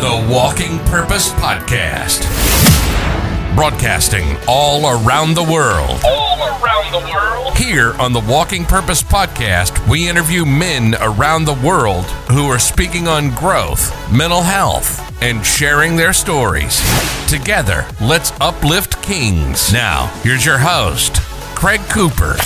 [0.00, 2.24] the Walking Purpose Podcast.
[3.54, 6.00] Broadcasting all around the world.
[6.02, 7.54] all around the world.
[7.54, 13.08] Here on the Walking Purpose Podcast, we interview men around the world who are speaking
[13.08, 16.80] on growth, mental health, and sharing their stories.
[17.28, 19.70] Together, let's uplift kings.
[19.70, 21.16] Now, here's your host,
[21.54, 22.36] Craig Cooper.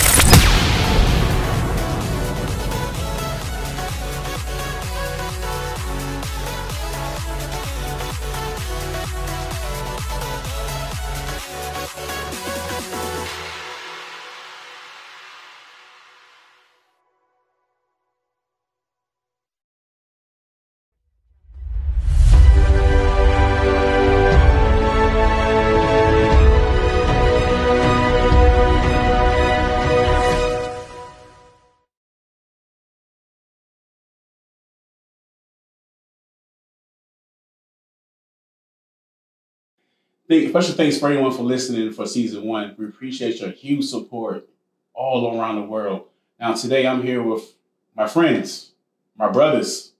[40.27, 42.73] Thank, special thanks for everyone for listening for season one.
[42.79, 44.49] We appreciate your huge support
[44.95, 46.07] all around the world.
[46.39, 47.53] Now, today I'm here with
[47.95, 48.71] my friends,
[49.15, 49.91] my brothers.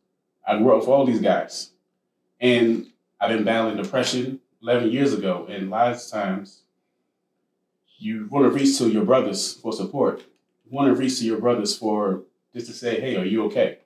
[0.48, 1.70] I grew up with all these guys.
[2.42, 2.88] And
[3.22, 5.46] I've been battling depression 11 years ago.
[5.48, 6.62] And lots of times,
[8.00, 10.22] you want to reach to your brothers for support.
[10.66, 13.78] You want to reach to your brothers for just to say, hey, are you okay?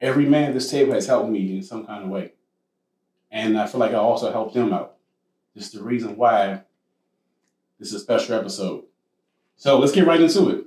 [0.00, 2.32] Every man at this table has helped me in some kind of way.
[3.30, 4.93] And I feel like I also helped them out.
[5.54, 6.62] This is the reason why
[7.78, 8.84] this is a special episode.
[9.56, 10.64] So let's get right into it.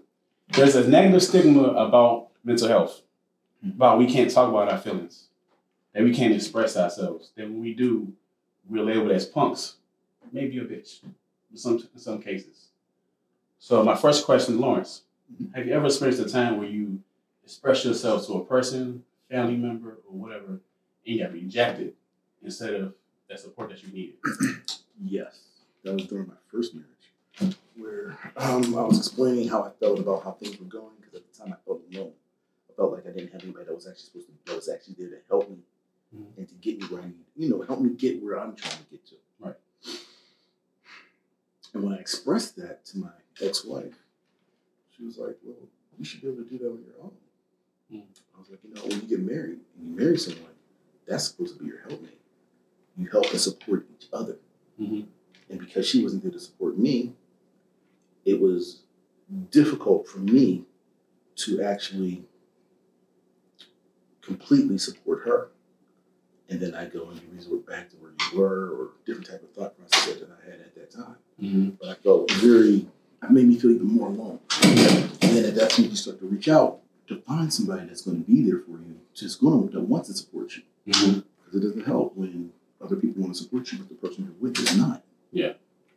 [0.50, 3.02] There's a negative stigma about mental health,
[3.64, 5.28] about we can't talk about our feelings,
[5.94, 8.14] that we can't express ourselves, that when we do,
[8.70, 9.76] we're labeled as punks,
[10.32, 11.04] maybe a bitch,
[11.52, 12.68] in some, in some cases.
[13.60, 15.02] So my first question, Lawrence,
[15.54, 17.02] have you ever experienced a time where you
[17.44, 20.62] express yourself to a person, family member, or whatever, and
[21.04, 21.94] you got rejected
[22.44, 22.94] instead of
[23.30, 24.16] that support that you needed?
[25.03, 25.40] Yes,
[25.84, 30.24] that was during my first marriage, where um, I was explaining how I felt about
[30.24, 32.13] how things were going because at the time I felt alone.
[32.69, 34.96] I felt like I didn't have anybody that was actually supposed to that was actually
[34.97, 35.58] there to help me
[36.16, 36.38] Mhm.
[36.38, 38.78] and to get me where I need, you know, help me get where I'm trying
[38.78, 39.16] to get to.
[39.40, 39.56] Right.
[41.74, 44.03] And when I expressed that to my ex-wife,
[44.96, 45.68] she was like, "Well,
[46.00, 47.18] you should be able to do that on your own."
[47.91, 48.08] Mhm.
[48.35, 50.56] I was like, "You know, when you get married and you marry someone,
[51.06, 52.19] that's supposed to be your helpmate.
[52.96, 54.40] You help and support each other."
[54.80, 55.08] Mhm.
[55.50, 57.14] And because she wasn't there to support me,
[58.26, 58.82] it was
[59.52, 60.66] difficult for me
[61.36, 62.26] to actually
[64.22, 65.50] completely support her.
[66.50, 69.44] And then I go and you resort back to where you were or different type
[69.44, 71.16] of thought process that I had at that time.
[71.42, 71.70] Mm-hmm.
[71.80, 72.88] But I felt very,
[73.24, 74.40] it made me feel even more alone.
[74.64, 74.78] And
[75.36, 78.30] then at that point, you start to reach out to find somebody that's going to
[78.30, 80.64] be there for you, just going to, want to support you.
[80.88, 81.20] Mm-hmm.
[81.38, 82.52] Because it doesn't help when
[82.82, 85.04] other people want to support you, but the person you're with is not.
[85.32, 85.54] Yeah.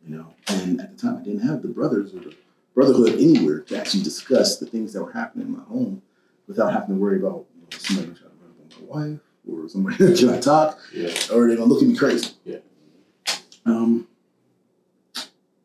[0.07, 2.35] You know, and at the time, I didn't have the brothers or the
[2.73, 6.01] brotherhood anywhere to actually discuss the things that were happening in my home
[6.47, 9.19] without having to worry about you know, somebody gonna to run up on my wife
[9.47, 11.09] or somebody can I talk Yeah.
[11.31, 12.31] or they're gonna look at me crazy.
[12.45, 12.57] Yeah.
[13.65, 14.07] Um,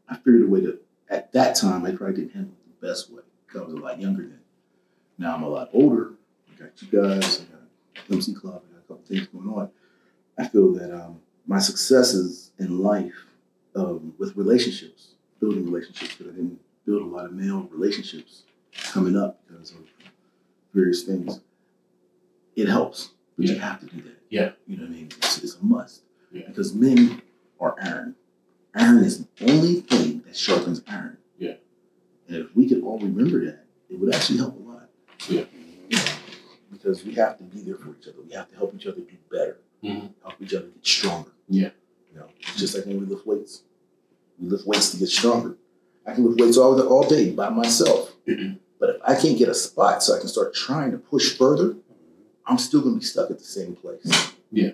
[0.08, 0.78] I figured a way to.
[1.08, 3.78] At that time, I probably didn't handle it the best way because I was a
[3.78, 4.40] lot younger then.
[5.18, 6.12] Now I'm a lot older.
[6.52, 7.40] I got you guys.
[7.42, 7.44] I
[8.00, 8.60] got MC Club.
[8.68, 9.70] I got a couple things going on.
[10.38, 13.14] I feel that um, my successes in life
[13.74, 15.08] um, with relationships,
[15.40, 18.42] building relationships, because I didn't build a lot of male relationships
[18.92, 19.78] coming up because of
[20.74, 21.40] various things.
[22.54, 24.16] It helps, but you have to do that.
[24.30, 24.52] Yeah.
[24.66, 25.08] You know what I mean?
[25.18, 26.02] It's, it's a must
[26.32, 26.48] Yeah.
[26.48, 27.22] because men
[27.60, 28.16] are iron.
[28.74, 31.18] Iron is the only thing that sharpens iron.
[31.38, 31.54] Yeah.
[32.28, 34.88] And if we could all remember that, it would actually help a lot.
[35.28, 35.44] Yeah.
[36.72, 38.18] Because we have to be there for each other.
[38.26, 39.58] We have to help each other do better.
[39.82, 40.10] Mhm.
[40.22, 41.30] Help each other get stronger.
[41.48, 41.70] Yeah.
[42.12, 43.62] You know, it's just like when we lift weights.
[44.40, 45.56] We lift weights to get stronger.
[46.06, 48.12] I can lift weights all, the all day by myself.
[48.26, 51.76] but if I can't get a spot so I can start trying to push further,
[52.46, 54.32] I'm still going to be stuck at the same place.
[54.52, 54.70] Yeah.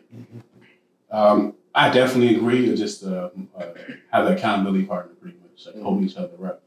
[1.10, 3.66] Um, I definitely agree with just uh, uh,
[4.10, 6.62] have the accountability partner pretty much, like holding each other up.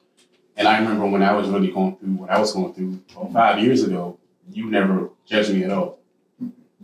[0.58, 3.30] And I remember when I was really going through what I was going through well,
[3.32, 4.18] five years ago,
[4.52, 6.00] you never judged me at all.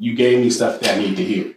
[0.02, 1.54] You gave me stuff that I need to hear.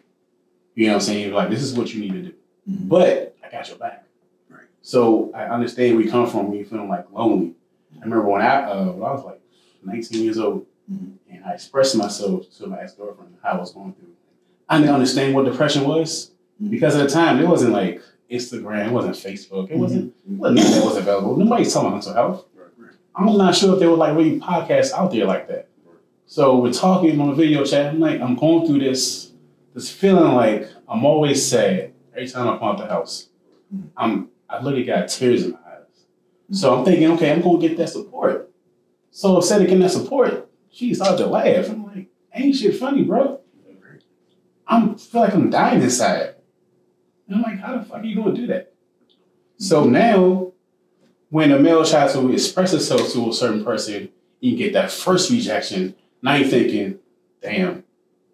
[0.74, 1.26] You know what I'm saying?
[1.28, 2.34] You're like, this is what you need to do.
[2.70, 2.88] Mhm.
[2.88, 4.04] But I got your back.
[4.50, 4.68] Right.
[4.82, 7.54] So I understand where you come from when you're feeling like lonely.
[8.00, 9.40] I remember when I, uh, when I was like
[9.82, 11.12] 19 years old Mhm.
[11.30, 14.08] and I expressed myself to my ex girlfriend how I was going through.
[14.68, 16.30] I didn't understand what depression was
[16.68, 20.58] because at the time it wasn't like Instagram, it wasn't Facebook, it wasn't, it wasn't
[20.58, 21.36] nothing that was available.
[21.36, 22.44] Nobody's talking about mental health.
[23.16, 25.68] I'm not sure if there were like really podcasts out there like that.
[26.26, 27.86] So we're talking on a video chat.
[27.86, 29.32] I'm like, I'm going through this
[29.74, 33.28] this feeling like I'm always sad every time I come out the house.
[33.96, 36.58] I'm I literally got tears in my eyes.
[36.58, 38.50] So I'm thinking, okay, I'm gonna get that support.
[39.10, 41.68] So instead of getting that support, she started to laugh.
[41.68, 43.40] I'm like, ain't shit funny, bro.
[44.66, 46.36] I'm feel like I'm dying inside.
[47.28, 48.72] And I'm like, how the fuck are you gonna do that?
[49.58, 50.52] So now,
[51.28, 54.08] when a male tries to express himself to a certain person,
[54.40, 55.94] you get that first rejection.
[56.24, 57.00] Now you're thinking,
[57.42, 57.84] damn,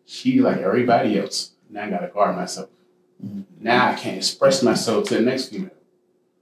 [0.07, 1.55] she like everybody else.
[1.69, 2.69] Now I gotta guard myself.
[3.23, 3.45] Mhm.
[3.59, 5.71] Now I can't express myself to the next female.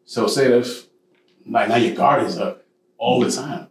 [0.04, 0.68] So instead of
[1.46, 2.64] like now your guard is up
[2.98, 3.68] all the time.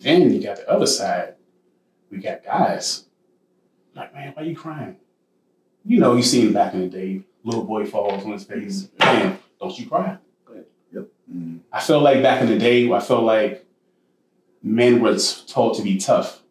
[0.00, 1.34] Then you got the other side.
[2.10, 3.04] We got guys.
[3.94, 4.96] Like, man, why you crying?
[5.84, 8.88] You know, you seen back in the day, little boy falls on his face.
[8.98, 10.18] Man, don't you cry.
[11.32, 11.60] Mm.
[11.72, 13.64] I felt like back in the day, I felt like
[14.62, 15.16] men were
[15.46, 16.42] told to be tough,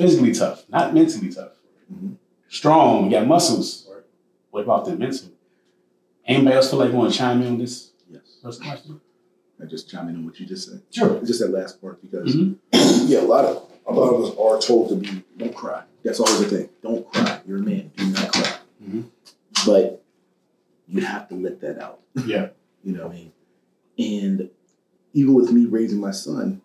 [0.00, 1.52] physically tough, not mentally tough.
[1.92, 2.16] Mhm.
[2.48, 3.86] Strong, you got muscles.
[4.50, 5.28] What about the mental?
[6.26, 8.22] Anybody else feel like you want to chime in on this Yes.
[8.42, 9.00] first question?
[9.62, 10.80] I just chime in on what you just said.
[10.90, 11.20] Sure.
[11.22, 12.56] Just that last part because Mhm.
[13.08, 15.82] yeah, a lot of a lot of us are told to be don't cry.
[16.02, 16.68] That's always the thing.
[16.82, 17.40] Don't cry.
[17.46, 17.90] You're a man.
[17.96, 18.56] Do not cry.
[18.82, 19.04] Mhm.
[19.66, 20.02] But
[20.88, 22.00] you have to let that out.
[22.26, 22.48] Yeah.
[22.82, 23.32] You know what I mean?
[23.98, 24.50] And
[25.12, 26.62] even with me raising my son,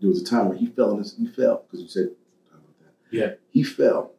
[0.00, 2.10] there was a time where he fell his, he fell because you said talk about
[2.10, 2.21] that.
[3.12, 3.32] Yeah.
[3.50, 4.12] He fell,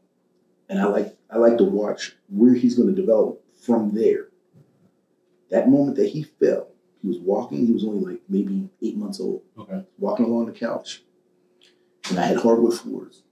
[0.69, 4.27] and I like I like to watch where he's going to develop from there.
[5.49, 6.67] That moment that he fell,
[7.01, 7.65] he was walking.
[7.65, 9.83] He was only like maybe eight months old Okay.
[9.97, 11.03] walking along the couch,
[12.09, 13.23] and I had hardwood floors.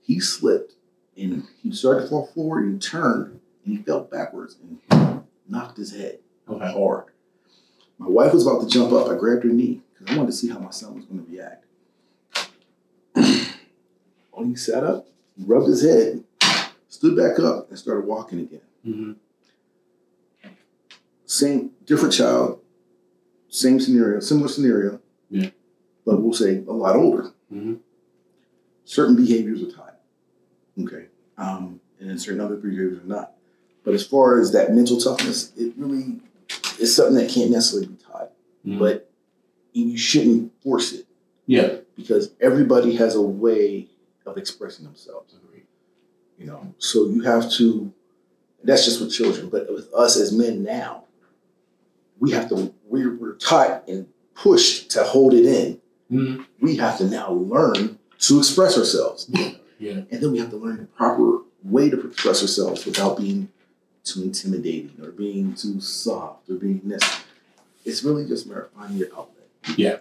[0.00, 0.74] He slipped
[1.16, 4.56] and he started to fall forward and he turned and he fell backwards
[4.90, 6.72] and knocked his head Okay.
[6.72, 7.06] hard.
[7.98, 9.08] My wife was about to jump up.
[9.08, 11.30] I grabbed her knee because I wanted to see how my son was going to
[11.32, 11.64] react.
[14.36, 16.22] When he sat up, rubbed his head,
[16.88, 18.60] stood back up, and started walking again.
[18.84, 19.12] hmm
[21.24, 22.60] Same, different child,
[23.48, 25.00] same scenario, similar scenario.
[25.30, 25.50] Yeah.
[26.04, 27.32] But we'll say a lot older.
[27.50, 27.74] hmm
[28.88, 29.98] certain behaviors are taught.
[30.80, 31.06] Okay.
[31.36, 33.32] Um, and then certain other behaviors are not.
[33.84, 36.20] But as far as that mental toughness, it really
[36.78, 38.30] is something that can't necessarily be taught.
[38.64, 38.78] Mhm.
[38.78, 39.10] But
[39.72, 41.06] you shouldn't force it
[41.46, 41.78] Yeah.
[41.96, 43.88] because everybody has a way
[44.26, 45.34] of expressing themselves.
[46.38, 47.92] You know, so you have to.
[48.62, 51.04] That's just with children, but with us as men now,
[52.18, 52.74] we have to.
[52.86, 55.80] We're, we're taught and pushed to hold it in.
[56.10, 56.46] Mhm.
[56.60, 59.30] We have to now learn to express ourselves.
[59.78, 60.02] Yeah.
[60.10, 63.48] And then we have to learn the proper way to express ourselves without being
[64.04, 67.02] too intimidating or being too soft or being this.
[67.84, 69.48] It's really just a matter of finding your outlet.
[69.76, 69.96] Yeah,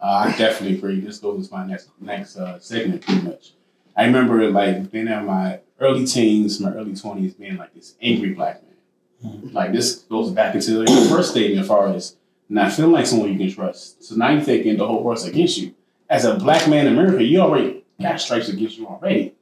[0.00, 1.00] uh, I definitely agree.
[1.00, 3.52] This goes into my next next uh, segment pretty much.
[3.96, 8.34] I remember like being in my early teens, my early twenties, being like this angry
[8.34, 9.50] black man.
[9.52, 12.16] Like this goes back into your first statement as far as
[12.48, 14.04] not feeling like someone you can trust.
[14.04, 15.74] So now you're thinking the whole world's against you.
[16.08, 19.34] As a black man in America, you already got stripes against you already.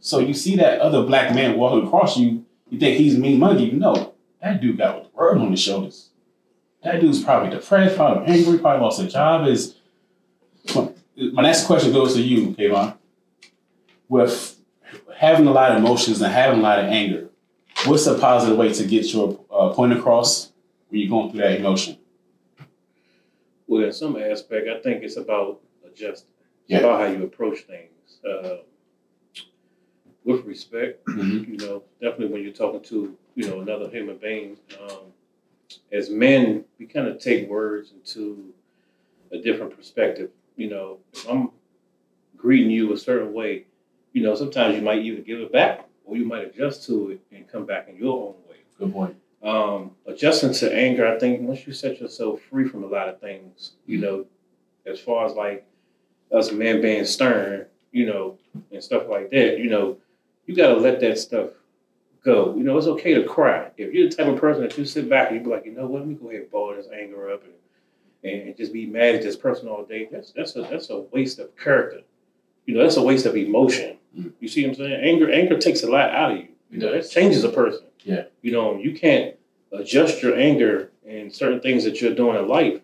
[0.00, 3.70] So you see that other black man walking across you, you think he's mean monkey.
[3.70, 6.08] No, that dude got the world on his shoulders.
[6.82, 9.46] That dude's probably depressed, probably angry, probably lost a job.
[9.46, 9.76] Is
[11.32, 12.96] my next question goes to you, Kayon.
[14.08, 14.56] With
[15.16, 17.30] having a lot of emotions and having a lot of anger,
[17.86, 20.52] what's a positive way to get your uh, point across
[20.88, 21.98] when you're going through that emotion?
[23.66, 26.28] Well, in some aspect, I think it's about adjusting.
[26.66, 26.78] Yeah.
[26.78, 28.18] About how you approach things.
[28.24, 28.58] Uh,
[30.24, 31.50] with respect, Mm-hmm.
[31.52, 35.06] you know, definitely when you're talking to, you know, another human being, um,
[35.90, 38.52] as men, we kind of take words into
[39.32, 40.30] a different perspective.
[40.62, 41.50] You know, if I'm
[42.36, 43.52] greeting you a certain way,
[44.12, 47.20] you know, sometimes you might either give it back or you might adjust to it
[47.34, 48.58] and come back in your own way.
[48.78, 49.16] Good point.
[49.42, 53.20] um, adjusting to anger, I think once you set yourself free from a lot of
[53.20, 54.26] things, you know,
[54.86, 55.66] as far as like
[56.32, 58.38] us men being stern, you know,
[58.70, 59.98] and stuff like that, you know,
[60.46, 61.50] you got to let that stuff
[62.24, 62.54] go.
[62.56, 63.70] You know, it's okay to cry.
[63.76, 65.72] If you're the type of person that you sit back and you be like, you
[65.72, 67.52] know what, let me go ahead and ball this anger up and,
[68.24, 71.38] and just be mad at this person all day, that's, that's, a, that's a waste
[71.38, 72.02] of character.
[72.66, 73.98] You know, that's a waste of emotion.
[74.16, 74.32] Mm.
[74.38, 75.00] You see what I'm saying?
[75.02, 76.48] Anger, anger takes a lot out of you.
[76.70, 77.84] You know, that changes a person.
[78.04, 78.24] Yeah.
[78.40, 79.36] You know, you can't
[79.72, 82.80] adjust your anger and certain things that you're doing in life.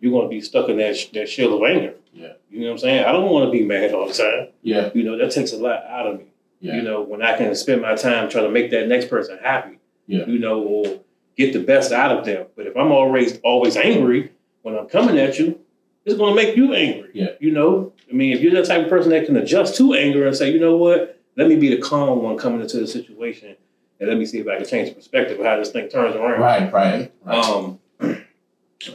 [0.00, 1.94] You're going to be stuck in that sh- that shell of anger.
[2.12, 2.34] Yeah.
[2.50, 3.04] You know what I'm saying?
[3.04, 4.48] I don't want to be mad all the time.
[4.62, 4.90] Yeah.
[4.94, 6.26] You know, that takes a lot out of me.
[6.60, 6.76] Yeah.
[6.76, 9.78] You know, when I can spend my time trying to make that next person happy.
[10.06, 10.26] Yeah.
[10.26, 11.00] You know, or
[11.36, 12.46] get the best out of them.
[12.56, 14.32] But if I'm always always angry
[14.66, 15.60] when I'm coming at you,
[16.04, 17.10] it's going to make you angry.
[17.14, 17.28] Yeah.
[17.38, 20.26] You know, I mean, if you're the type of person that can adjust to anger
[20.26, 23.54] and say, you know what, let me be the calm one coming into the situation,
[24.00, 26.16] and let me see if I can change the perspective of how this thing turns
[26.16, 26.40] around.
[26.40, 27.44] Right, right, right.
[27.44, 27.78] Um,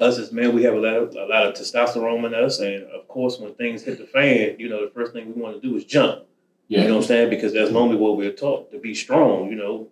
[0.01, 2.84] us as men, we have a lot of a lot of testosterone in us, and
[2.92, 5.68] of course, when things hit the fan, you know, the first thing we want to
[5.68, 6.24] do is jump.
[6.68, 6.82] yeah.
[6.82, 7.30] You know what I'm saying?
[7.30, 9.50] Because that's normally what we're taught to be strong.
[9.50, 9.88] You know,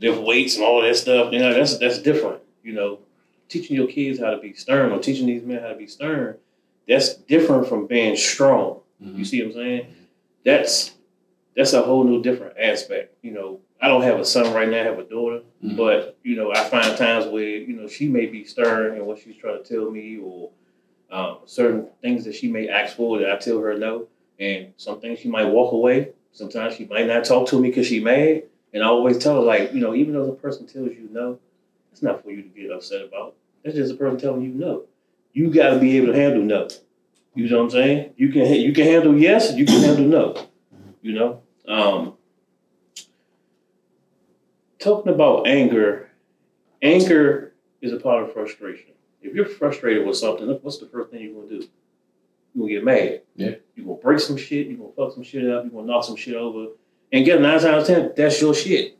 [0.00, 1.32] lift weights and all that stuff.
[1.32, 2.40] You know, that's that's different.
[2.62, 2.98] You know,
[3.52, 6.36] teaching your kids how to be stern or teaching these men how to be stern,
[6.88, 8.80] that's different from being strong.
[9.02, 9.18] Mhm.
[9.18, 9.86] You see what I'm saying?
[10.44, 10.94] That's
[11.54, 13.14] that's a whole new different aspect.
[13.22, 14.80] You know, I don't have a son right now.
[14.80, 15.76] I have a daughter, Mhm.
[15.76, 19.18] but you know, I find times where you know she may be stern in what
[19.18, 20.50] she's trying to tell me, or
[21.10, 24.08] um, certain things that she may ask for that I tell her no,
[24.40, 26.12] and some things she might walk away.
[26.32, 29.42] Sometimes she might not talk to me because she mad, and I always tell her
[29.42, 31.38] like, you know, even though the person tells you no,
[31.92, 33.34] it's not for you to get upset about.
[33.64, 34.84] That's just a person telling you no.
[35.32, 36.68] You got to be able to handle no.
[37.34, 38.14] You know what I'm saying?
[38.16, 40.48] You can you can handle yes, you can handle no.
[41.00, 41.42] You know.
[41.66, 42.14] Um,
[44.78, 46.10] talking about anger,
[46.82, 48.92] anger is a part of frustration.
[49.22, 51.68] If you're frustrated with something, what's the first thing you're gonna do?
[52.54, 53.22] You're gonna get mad.
[53.36, 53.54] Yeah.
[53.76, 54.66] You're gonna break some shit.
[54.66, 55.64] You're gonna fuck some shit up.
[55.64, 56.72] You're gonna knock some shit over.
[57.12, 58.98] And get nine times out of ten, that's your shit.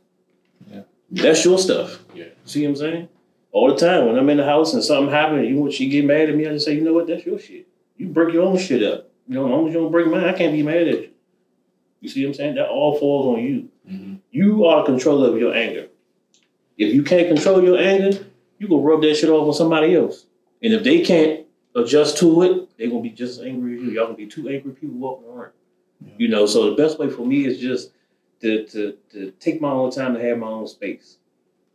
[0.71, 0.81] Yeah.
[1.11, 1.99] That's your stuff.
[2.15, 2.25] Yeah.
[2.45, 3.09] See what I'm saying?
[3.53, 6.05] All the time when I'm in the house and something happens, you want she get
[6.05, 7.67] mad at me, I just say, you know what, that's your shit.
[7.97, 9.09] You break your own shit up.
[9.27, 11.09] You know, as long as you don't break mine, I can't be mad at you.
[12.01, 12.55] You see what I'm saying?
[12.55, 13.69] That all falls on you.
[13.89, 14.17] Mhm.
[14.31, 15.87] You are control of your anger.
[16.77, 18.25] If you can't control your anger,
[18.57, 20.25] you gonna rub that shit off on somebody else.
[20.61, 21.45] And if they can't
[21.75, 23.91] adjust to it, they're gonna be just as angry as you.
[23.91, 25.51] Y'all gonna be two angry people walking around.
[26.17, 27.91] You know, so the best way for me is just
[28.41, 31.17] to, to to take my own time to have my own space.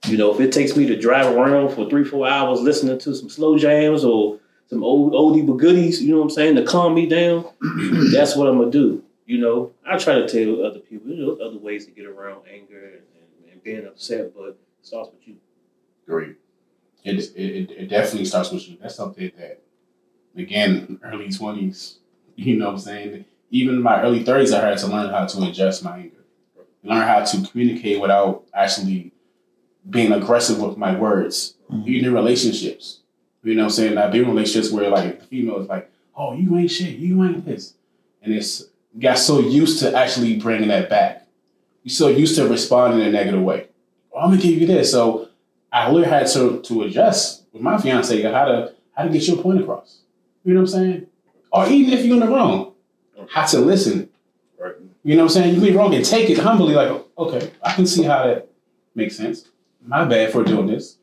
[0.06, 3.14] You know, if it takes me to drive around for three, four hours listening to
[3.14, 4.38] some slow jams or
[4.68, 7.44] some old oldie but goodies, you know what I'm saying, to calm me down,
[8.12, 9.02] that's what I'm gonna do.
[9.26, 12.42] You know, I try to tell other people, you know, other ways to get around
[12.50, 15.36] anger and, and, being upset, but it starts with you.
[16.06, 16.36] Great.
[17.04, 18.78] It, it it definitely starts with you.
[18.80, 19.60] That's something that,
[20.36, 21.98] again, early twenties.
[22.40, 23.24] You know what I'm saying?
[23.50, 26.24] Even in my early thirties, I had to learn how to adjust my anger,
[26.84, 29.12] learn how to communicate without actually
[29.88, 31.54] being aggressive with my words.
[31.70, 31.88] Mm-hmm.
[31.88, 33.00] Even in relationships,
[33.42, 33.98] you know what I'm saying?
[33.98, 36.96] I've been in relationships where like the female is like, "Oh, you ain't shit.
[36.96, 37.74] You ain't this,"
[38.22, 38.64] and it's
[38.98, 41.26] got so used to actually bringing that back.
[41.82, 43.68] You're so used to responding in a negative way.
[44.12, 44.90] Oh, I'm gonna give you this.
[44.90, 45.28] So
[45.72, 49.36] I really had to to adjust with my fiance how to how to get your
[49.36, 50.00] point across.
[50.44, 51.06] You know what I'm saying?
[51.52, 52.72] Or even if you're in the wrong,
[53.30, 54.10] how to listen.
[54.58, 54.74] Right.
[55.04, 55.54] You know what I'm saying?
[55.54, 58.48] You can be wrong and take it humbly, like, okay, I can see how that
[58.94, 59.48] makes sense.
[59.84, 60.98] My bad for doing this.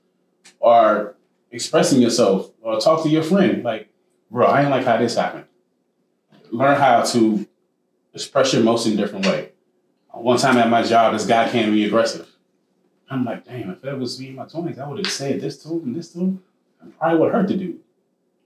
[0.59, 1.15] Or
[1.51, 3.89] expressing yourself, or talk to your friend, like,
[4.29, 5.45] bro, I ain't like how this happened.
[6.51, 7.47] Learn how to
[8.13, 9.51] express your emotion in a different way.
[10.11, 12.27] One time at my job, this guy came to me aggressive.
[13.09, 15.57] I'm like, damn, if that was me in my 20s, I would have said this
[15.63, 16.43] to him and this to him.
[16.81, 17.79] I probably would hurt the dude.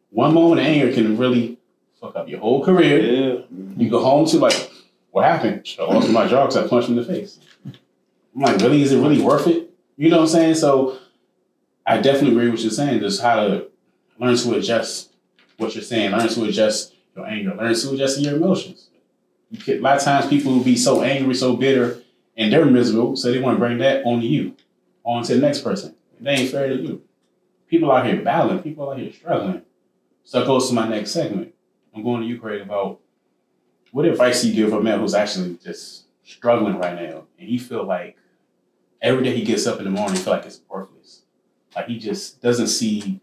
[0.10, 1.58] One moment of anger can really
[2.00, 3.00] fuck up your whole career.
[3.00, 3.42] Yeah.
[3.78, 4.72] You go home to like,
[5.12, 5.68] what happened?
[5.80, 7.40] I lost my job because I punched him in the face.
[7.66, 8.82] I'm like, really?
[8.82, 9.69] Is it really worth it?
[10.00, 10.56] You know what I'm saying?
[10.56, 10.98] So
[11.86, 13.02] I definitely agree with what you're saying.
[13.02, 13.68] Just how to
[14.18, 15.14] learn to adjust
[15.58, 18.88] what you're saying, learn to adjust your anger, learn to adjust your emotions.
[19.52, 22.02] You a lot of times people will be so angry, so bitter,
[22.38, 24.56] and they're miserable, so they want to bring that onto you,
[25.04, 25.94] on to the next person.
[26.22, 27.02] They ain't fair to you.
[27.68, 29.64] People out here battling, people out here struggling.
[30.24, 31.54] So that goes to my next segment.
[31.94, 33.02] I'm going to you, Craig, about
[33.92, 37.58] what advice do you give a man who's actually just struggling right now, and he
[37.58, 38.16] feel like
[39.02, 41.24] every day he gets up in the morning, he feel like it's worthless.
[41.76, 43.22] Like he just doesn't see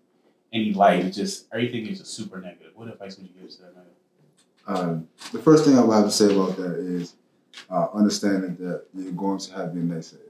[0.53, 1.05] any light.
[1.05, 2.73] It just everything is just super negative.
[2.75, 3.85] What advice would you give to that man?
[4.69, 7.15] Um, the first thing I would have to say about that is
[7.71, 10.23] uh, understanding that you're going to have your naysayers.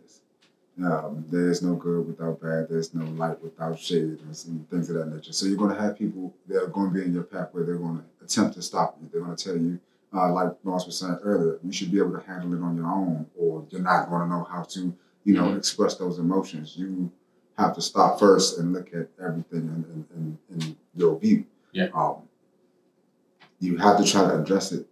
[0.85, 2.69] Um, there is no good without bad.
[2.69, 5.33] There's no light without shade, and things of that nature.
[5.33, 7.65] So you're going to have people that are going to be in your path where
[7.65, 9.09] they're going to attempt to stop you.
[9.11, 9.81] They're going to tell you,
[10.15, 12.89] uh, like Lawrence was saying earlier, you should be able to handle it on your
[12.89, 14.95] own, or you're not going to know how to,
[15.27, 16.77] you know, express those emotions.
[16.77, 17.11] You
[17.59, 21.45] have to stop first and look at everything in, in, in, in your view.
[21.73, 21.89] Yeah.
[21.93, 22.23] Um,
[23.59, 24.87] you have to try to address it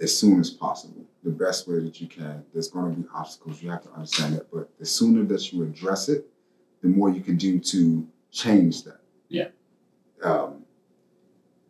[0.00, 2.44] as soon as possible, the best way that you can.
[2.52, 3.62] There's going to be obstacles.
[3.62, 4.50] You have to understand that.
[4.52, 6.26] But the sooner that you address it,
[6.82, 9.00] the more you can do to change that.
[9.28, 9.48] Yeah.
[10.24, 10.64] Um,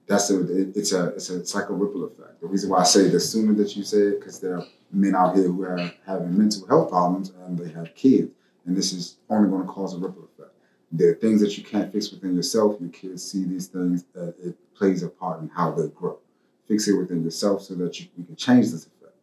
[0.09, 2.41] that's a, it, it's a it's a it's like a ripple effect.
[2.41, 5.15] The reason why I say the sooner that you say it, because there are men
[5.15, 8.31] out here who are having mental health problems and they have kids,
[8.65, 10.55] and this is only going to cause a ripple effect.
[10.91, 12.81] There are things that you can't fix within yourself.
[12.81, 14.05] Your kids see these things.
[14.19, 16.19] Uh, it plays a part in how they grow
[16.69, 19.15] fix it within yourself so that you, you can change this effect.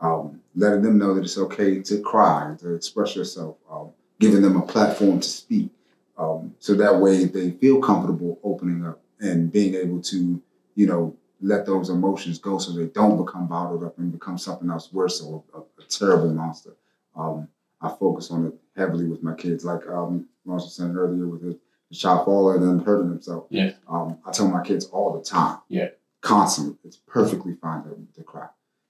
[0.00, 4.56] um, letting them know that it's okay to cry, to express yourself, um, giving them
[4.56, 5.70] a platform to speak.
[6.16, 10.42] Um, so that way they feel comfortable opening up and being able to,
[10.74, 14.70] you know, let those emotions go so they don't become bottled up and become something
[14.70, 16.74] else worse or a, a terrible monster.
[17.16, 17.48] Um,
[17.80, 21.42] I focus on it heavily with my kids, like um, Ross was saying earlier with
[21.42, 21.58] the,
[21.88, 23.46] the child falling and hurting himself.
[23.50, 23.72] Yeah.
[23.88, 25.58] Um, I tell my kids all the time.
[25.68, 25.88] Yeah.
[26.20, 26.76] Constantly.
[26.84, 28.48] It's perfectly fine to, to cry.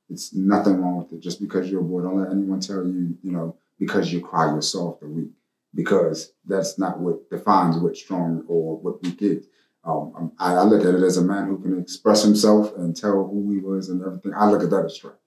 [0.09, 1.21] It's nothing wrong with it.
[1.21, 4.51] Just because you're a boy, don't let anyone tell you, you know, because you cry,
[4.51, 5.31] you're soft or weak.
[5.73, 9.47] Because that's not what defines what strong or what weak is.
[9.83, 13.25] Um, I, I look at it as a man who can express himself and tell
[13.25, 14.33] who he was and everything.
[14.37, 15.19] I look at that as strength.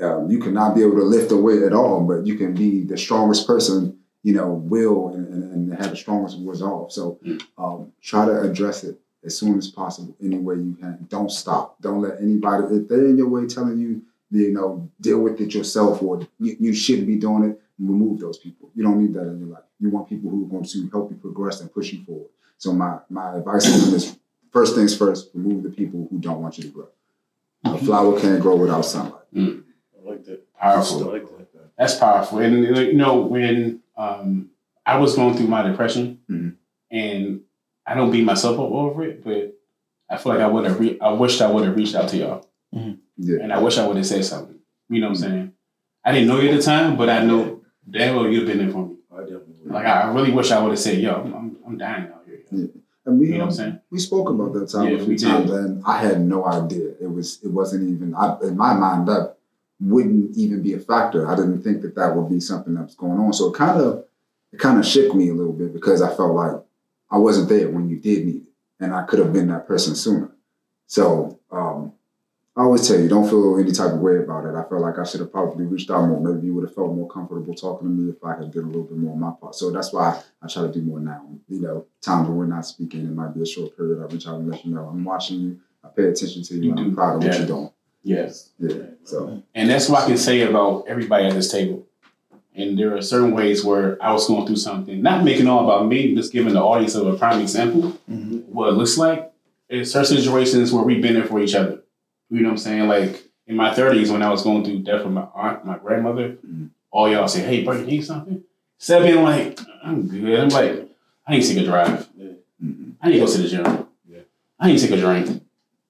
[0.00, 2.84] Um, you cannot be able to lift a weight at all, but you can be
[2.84, 6.92] the strongest person, you know, will and, and, and have the strongest resolve.
[6.92, 7.18] So
[7.56, 11.06] um, try to address it as soon as possible, any way you can.
[11.08, 11.80] Don't stop.
[11.80, 15.54] Don't let anybody, if they're in your way telling you, you know, deal with it
[15.54, 18.70] yourself or you, you shouldn't be doing it, remove those people.
[18.74, 19.64] You don't need that in your life.
[19.80, 22.28] You want people who are going to help you progress and push you forward.
[22.58, 24.18] So my my advice to them is
[24.52, 26.88] first things first, remove the people who don't want you to grow.
[27.64, 29.22] A flower can't grow without sunlight.
[29.36, 30.42] I like that.
[30.60, 30.98] I Powerful.
[31.12, 31.22] like
[31.52, 31.76] that.
[31.76, 32.38] That's powerful.
[32.40, 34.50] And you know, when um,
[34.84, 36.54] I was going through my depression, Mhm.
[36.90, 37.40] and
[37.86, 39.54] I don't beat myself up over it, but
[40.10, 40.80] I feel like I would have.
[40.80, 43.38] Re- I wished I would have reached out to y'all, Yeah.
[43.42, 44.58] and I wish I would have said something.
[44.88, 45.52] You know what I'm saying?
[46.04, 48.70] I didn't know you at the time, but I know damn well you've been there
[48.70, 48.96] for me.
[49.12, 49.54] I definitely.
[49.66, 52.04] Like I I really wish I would have said, "Yo, I'm, I'm, I'm dying
[52.50, 52.68] here."
[53.06, 53.80] And we, You know what I'm um, saying?
[53.90, 56.94] we spoke about that time Yeah, a few times, and I had no idea.
[57.00, 59.36] It was it wasn't even I, in my mind that
[59.80, 61.26] wouldn't even be a factor.
[61.28, 63.32] I didn't think that that would be something that was going on.
[63.32, 64.04] So it kind of
[64.52, 66.56] it kind of shook me a little bit because I felt like
[67.10, 68.52] I wasn't there when you did need it,
[68.84, 70.30] and I could have been that person sooner.
[70.86, 71.92] So um,
[72.58, 74.56] I always tell you, don't feel any type of way about it.
[74.56, 76.20] I felt like I should have probably reached out more.
[76.20, 78.66] Maybe you would have felt more comfortable talking to me if I had did a
[78.66, 79.54] little bit more on my part.
[79.54, 81.24] So that's why I try to do more now.
[81.46, 84.02] You know, times when we're not speaking, it might be a short period.
[84.02, 85.60] I reach out and let you know I'm watching you.
[85.84, 86.62] I pay attention to you.
[86.62, 87.70] You and I'm proud of what you're doing.
[88.02, 88.50] Yes.
[88.58, 88.74] Yeah.
[89.04, 91.86] So And that's what I can say about everybody at this table.
[92.56, 95.86] And there are certain ways where I was going through something, not making all about
[95.86, 97.96] me, just giving the audience of a prime example.
[98.10, 98.38] Mm-hmm.
[98.52, 99.32] What it looks like
[99.68, 101.77] in certain situations where we've been there for each other.
[102.30, 102.88] You know what I'm saying?
[102.88, 106.36] Like in my 30s, when I was going through death of my aunt, my grandmother,
[106.46, 106.70] Mhm.
[106.90, 108.42] all y'all say, "Hey, bro, you need something?"
[108.78, 110.88] Instead of being like, "I'm good," I'm like,
[111.26, 112.08] "I need to take a drive.
[112.62, 112.92] mhm.
[113.00, 113.86] I need to go to the gym.
[114.10, 114.18] Yeah.
[114.58, 115.42] I need to take a drink."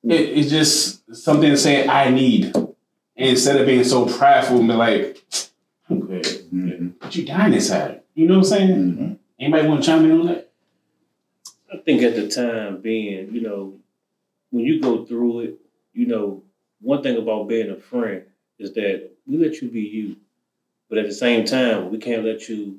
[0.04, 2.54] It, it's just something to say I need.
[2.54, 5.24] And instead of being so prideful and be like,
[5.90, 6.24] I'm good.
[6.54, 6.92] Mhm.
[7.00, 8.02] But you dying inside.
[8.14, 8.70] You know what I'm saying?
[8.70, 9.16] Mhm.
[9.40, 10.50] Anybody want to chime in on that?
[11.72, 13.74] I think at the time being, you know,
[14.50, 15.58] when you go through it,
[15.98, 16.42] you know,
[16.80, 18.22] one thing about being a friend
[18.60, 20.16] is that we let you be you.
[20.88, 22.78] But at the same time, we can't let you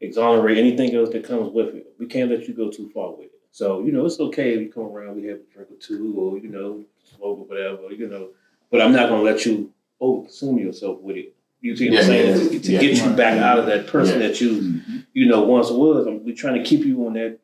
[0.00, 1.86] exonerate anything else that comes with it.
[1.98, 3.32] We can't let you go too far with it.
[3.50, 6.14] So, you know, it's okay if you come around, we have a drink or two,
[6.16, 6.84] or, you know,
[7.16, 8.28] smoke or whatever, you know.
[8.70, 11.34] But I'm not going to let you over consume yourself with it.
[11.60, 12.28] You see what Yeah, I'm saying?
[12.28, 12.80] yeah, To, to yeah.
[12.80, 15.06] get you back out of that person that you Mhm.
[15.12, 16.06] you know, once was.
[16.06, 17.38] I'm, we're trying to keep you on that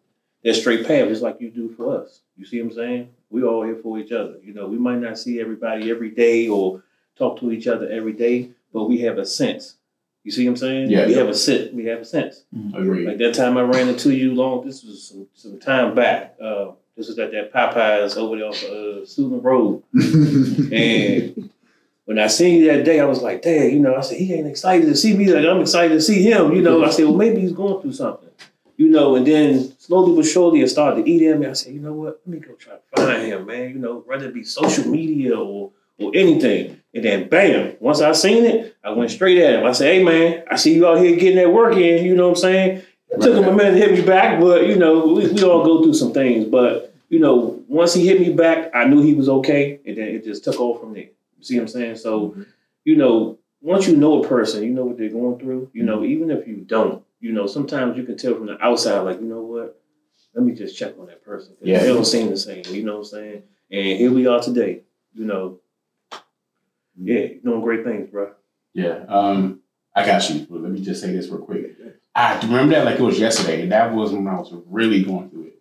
[0.44, 2.20] that straight path, just like you do for us.
[2.36, 3.08] You see what I'm saying?
[3.28, 4.36] We all here for each other.
[4.42, 6.82] You know, we might not see everybody every day or
[7.16, 9.76] talk to each other every day, but we have a sense.
[10.24, 10.90] You see what I'm saying?
[10.90, 11.06] Yeah.
[11.06, 11.72] We have a sense.
[11.72, 12.44] We have a sense.
[12.74, 13.06] Agreed.
[13.06, 14.66] Like that time I ran into you long.
[14.66, 16.36] This was some, some time back.
[16.42, 19.82] Uh, this was at that Popeyes over there off uh, Susan Road.
[20.72, 21.50] And
[22.04, 24.34] when I seen you that day, I was like, "Dad, you know," I said, "He
[24.34, 25.32] ain't excited to see me.
[25.32, 27.92] Like I'm excited to see him." You know, I said, "Well, maybe he's going through
[27.92, 28.28] something."
[28.80, 31.46] You know, and then slowly but surely, it started to eat at me.
[31.46, 32.22] I said, "You know what?
[32.24, 33.68] Let me go try to find him, man.
[33.68, 37.76] You know, whether it be social media or or anything." And then, bam!
[37.78, 39.66] Once I seen it, I went straight at him.
[39.66, 42.06] I said, "Hey, man, I see you out here getting that work in.
[42.06, 44.66] You know what I'm saying?" It took him a minute to hit me back, but
[44.66, 46.46] you know, we, we all go through some things.
[46.46, 50.08] But you know, once he hit me back, I knew he was okay, and then
[50.08, 51.02] it just took off from there.
[51.02, 51.96] You see what I'm saying?
[51.96, 52.42] So, mm-hmm.
[52.84, 55.70] you know, once you know a person, you know what they're going through.
[55.74, 55.86] You mm-hmm.
[55.86, 59.20] know, even if you don't, you know, sometimes you can tell from the outside, like,
[59.20, 59.80] you know what?
[60.34, 61.56] Let me just check on that person.
[61.60, 61.80] Yeah.
[61.80, 62.64] They don't seem the same.
[62.68, 63.42] You know what I'm saying?
[63.70, 64.82] And here we are today.
[65.12, 65.58] You know,
[66.96, 68.32] yeah, doing great things, bro.
[68.72, 69.04] Yeah.
[69.08, 69.60] Um,
[69.94, 70.46] I got you.
[70.48, 71.76] But let me just say this real quick.
[72.14, 73.62] I remember that like it was yesterday.
[73.62, 75.58] And that was when I was really going through it.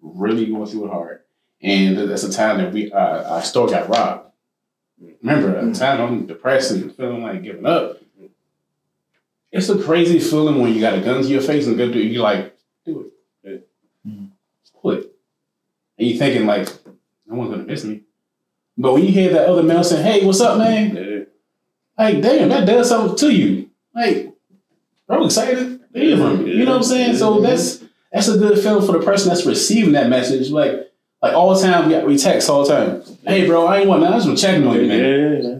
[0.00, 1.20] Really going through it hard.
[1.60, 4.30] And that's the time that we uh, our store got robbed.
[5.22, 8.01] Remember, at the time I'm depressed and feeling like giving up.
[9.52, 11.98] It's a crazy feeling when you got a gun to your face and go do.
[12.00, 13.12] You're like, do
[13.44, 13.68] it.
[14.72, 15.04] Quit.
[15.04, 15.06] Mm-hmm.
[15.98, 16.68] And you're thinking like,
[17.26, 18.00] no one's gonna miss me.
[18.76, 21.24] But when you hear that other male saying, "Hey, what's up, man?" Yeah.
[21.98, 23.70] like, damn, that does something to you.
[23.94, 24.32] Like,
[25.08, 26.54] I'm excited to hear from you.
[26.54, 27.16] You know what I'm saying?
[27.16, 30.50] So that's that's a good feeling for the person that's receiving that message.
[30.50, 33.02] Like, like all the time, we, we text all the time.
[33.26, 34.14] Hey, bro, I ain't want nothing.
[34.14, 35.42] I just want checking on you, man.
[35.44, 35.58] Yeah,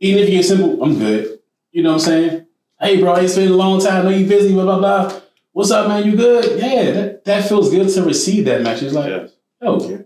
[0.00, 1.40] Even if you get simple, I'm good.
[1.72, 2.46] You know what I'm saying?
[2.80, 4.06] Hey, bro, it's been a long time.
[4.06, 5.20] I know you busy, blah, blah, blah.
[5.52, 6.02] What's up, man?
[6.06, 6.58] You good?
[6.58, 8.94] Yeah, that, that feels good to receive that message.
[8.94, 9.32] Like, yes.
[9.60, 10.04] Oh, yo,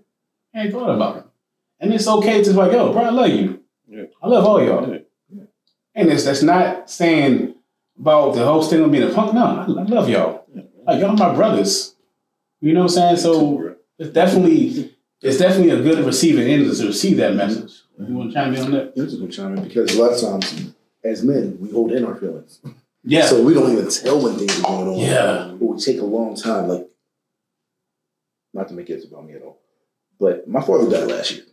[0.52, 1.24] I ain't thought about it.
[1.78, 3.60] And it's okay to like, yo, bro, I love you.
[3.86, 4.04] Yeah.
[4.20, 4.92] I love all y'all.
[4.92, 5.44] Yeah.
[5.94, 7.54] And it's that's not saying
[7.96, 9.34] about the whole thing of being a punk.
[9.34, 10.44] No, I, I love y'all.
[10.84, 11.94] Like y'all my brothers.
[12.60, 13.16] You know what I'm saying?
[13.18, 17.82] So it's definitely it's definitely a good receiving end to receive that message.
[17.98, 18.14] You mm-hmm.
[18.16, 18.92] want to chime in on that?
[18.96, 22.04] I'm just gonna chime in because a lot of times, as men, we hold in
[22.04, 22.60] our feelings,
[23.02, 23.26] Yeah.
[23.26, 24.98] so we don't even tell when things are going on.
[24.98, 25.50] Yeah.
[25.60, 26.68] or we take a long time.
[26.68, 26.88] Like,
[28.52, 29.58] not to make it about me at all,
[30.18, 31.44] but my father died last year.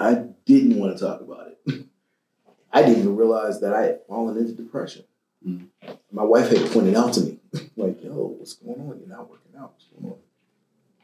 [0.00, 1.86] I didn't want to talk about it.
[2.72, 5.04] I didn't even realize that I had fallen into depression.
[5.46, 5.66] Mm.
[6.10, 7.38] My wife had pointed out to me,
[7.76, 8.98] like, "Yo, what's going on?
[8.98, 9.74] You're not working out.
[9.74, 10.14] What's going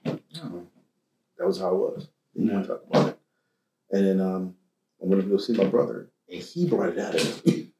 [0.07, 0.66] on?"
[1.38, 2.09] That was how I was.
[2.35, 3.19] Didn't want to talk about it.
[3.90, 4.55] And then um,
[5.03, 7.71] I went to go see my brother, and he brought it out of me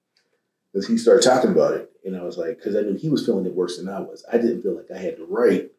[0.73, 3.25] because he started talking about it, and I was like, because I knew he was
[3.25, 4.25] feeling it worse than I was.
[4.33, 5.71] I didn't feel like I had the right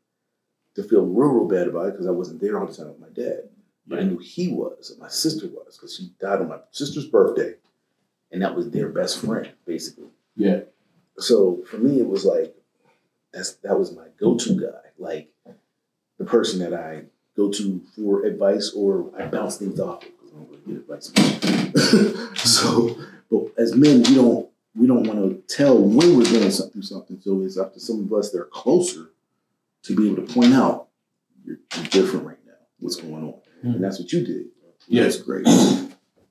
[0.75, 2.99] to feel real, real bad about it because I wasn't there all the time with
[2.99, 3.49] my dad.
[3.87, 7.07] But I knew he was, and my sister was, because she died on my sister's
[7.07, 7.55] birthday,
[8.31, 10.09] and that was their best friend, basically.
[10.35, 10.61] Yeah.
[11.17, 12.55] So for me, it was like
[13.33, 15.29] that's that was my go-to guy, like
[16.17, 17.03] the person that I
[17.35, 22.19] go to for advice or I bounce things off of because I don't really get
[22.35, 22.49] advice.
[22.51, 22.97] so,
[23.29, 27.19] but as men, we don't we don't want to tell when we're going through something.
[27.21, 29.09] So it's up to some of us that are closer
[29.83, 30.87] to be able to point out
[31.43, 32.53] you're, you're different right now.
[32.79, 33.33] What's going on?
[33.65, 33.75] Mhm.
[33.75, 34.45] And that's what you did.
[34.87, 35.03] Yeah.
[35.03, 35.45] That's great.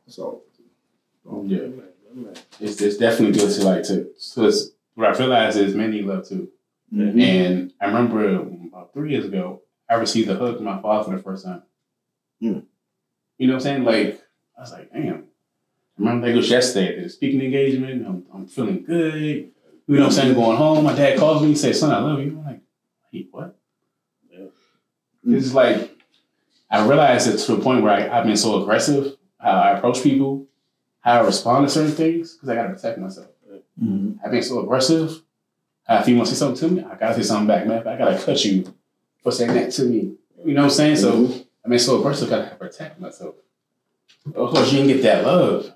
[0.06, 0.42] So,
[1.30, 1.68] um, Yeah.
[2.58, 6.26] It's, it's definitely good to like to because what I realized is men need love
[6.28, 6.48] too.
[6.92, 7.20] mhm.
[7.22, 11.16] And I remember about three years ago, I received a hug from my father for
[11.16, 11.62] the first time.
[12.42, 12.64] Mm.
[13.40, 13.84] You know what I'm saying?
[13.84, 14.22] Like,
[14.58, 15.14] I was like, damn.
[15.14, 15.22] I
[15.96, 18.06] remember that was yesterday at the speaking engagement.
[18.06, 19.14] I'm, I'm feeling good.
[19.16, 19.52] You
[19.86, 20.34] know what I'm saying?
[20.34, 22.32] Going home, my dad calls me and says, son, I love you.
[22.38, 22.60] I'm like,
[23.10, 23.56] hey, what?
[24.30, 24.44] Yeah.
[25.26, 25.90] It's like,
[26.70, 30.02] I realized it to the point where I, I've been so aggressive, how I approach
[30.02, 30.46] people,
[31.00, 33.28] how I respond to certain things, because I got to protect myself.
[33.82, 34.18] Mhm.
[34.22, 35.22] I've been so aggressive.
[35.88, 37.88] Uh, if you want to say something to me, I gotta say something back, man.
[37.88, 38.74] I gotta cut you
[39.22, 40.12] for saying that to me.
[40.44, 40.96] You know what I'm saying?
[40.96, 41.72] So Mhm.
[41.72, 43.36] I've so first I gotta protect myself.
[44.26, 45.72] Of course, you didn't get that love.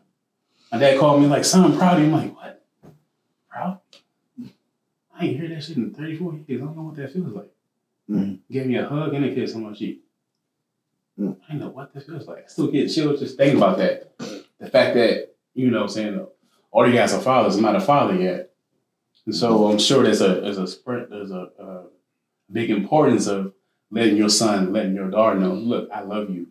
[0.73, 2.62] My dad called me like, "Son, I'm proud of you." I'm like, "What?
[3.49, 3.81] Proud?
[5.16, 6.61] I ain't heard that shit in 34 years.
[6.62, 7.53] I don't know what that feels like."
[8.11, 8.40] Mhm.
[8.51, 10.03] Gave me a hug and a kiss on my cheek.
[11.18, 11.37] Mm.
[11.49, 12.44] I know what this feels like.
[12.44, 14.18] I still get chills just thinking about that.
[14.59, 16.27] The fact that you know, what I'm saying
[16.73, 17.55] all you guys are fathers.
[17.57, 18.53] I'm not a father yet.
[19.27, 21.83] And so I'm sure there's a there's a spread there's a, uh
[22.53, 23.53] big importance of
[23.90, 26.49] letting your son, letting your daughter know, look, I love you.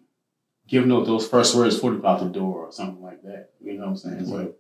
[0.68, 3.50] Giving those those first words before you go out the door or something like that.
[3.62, 4.26] You know what I'm saying?
[4.26, 4.54] So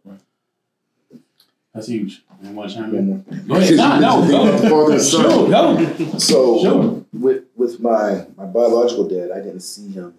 [1.74, 2.24] that's huge.
[2.44, 3.48] You want to chime in?
[3.48, 3.76] Go ahead.
[3.78, 4.58] Nah, no, go.
[4.70, 5.22] Father and son.
[5.24, 6.18] Sure, go.
[6.20, 7.06] So Sure.
[7.14, 10.14] with with my my biological dad, I didn't see him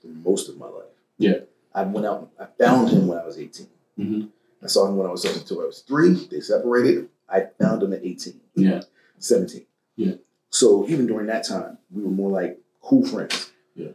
[0.00, 0.84] for most of my life.
[1.18, 1.40] Yeah.
[1.74, 2.30] I went out.
[2.40, 3.66] I found him when I was 18.
[3.98, 4.28] Mhm.
[4.62, 6.14] I saw him when I was up until I was three.
[6.30, 7.08] They separated.
[7.28, 8.40] I found him at 18.
[8.54, 8.82] Yeah.
[9.18, 9.66] 17.
[9.96, 10.14] Yeah.
[10.58, 13.52] So even during that time, we were more like cool friends.
[13.76, 13.90] Yeah.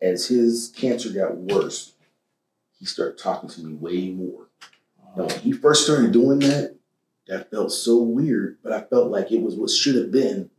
[0.00, 1.94] As his cancer got worse,
[2.80, 4.48] he started talking to me way more.
[5.00, 5.10] Uh-huh.
[5.16, 6.74] Now, when he first started doing that,
[7.28, 10.50] that felt so weird, but I felt like it was what should have been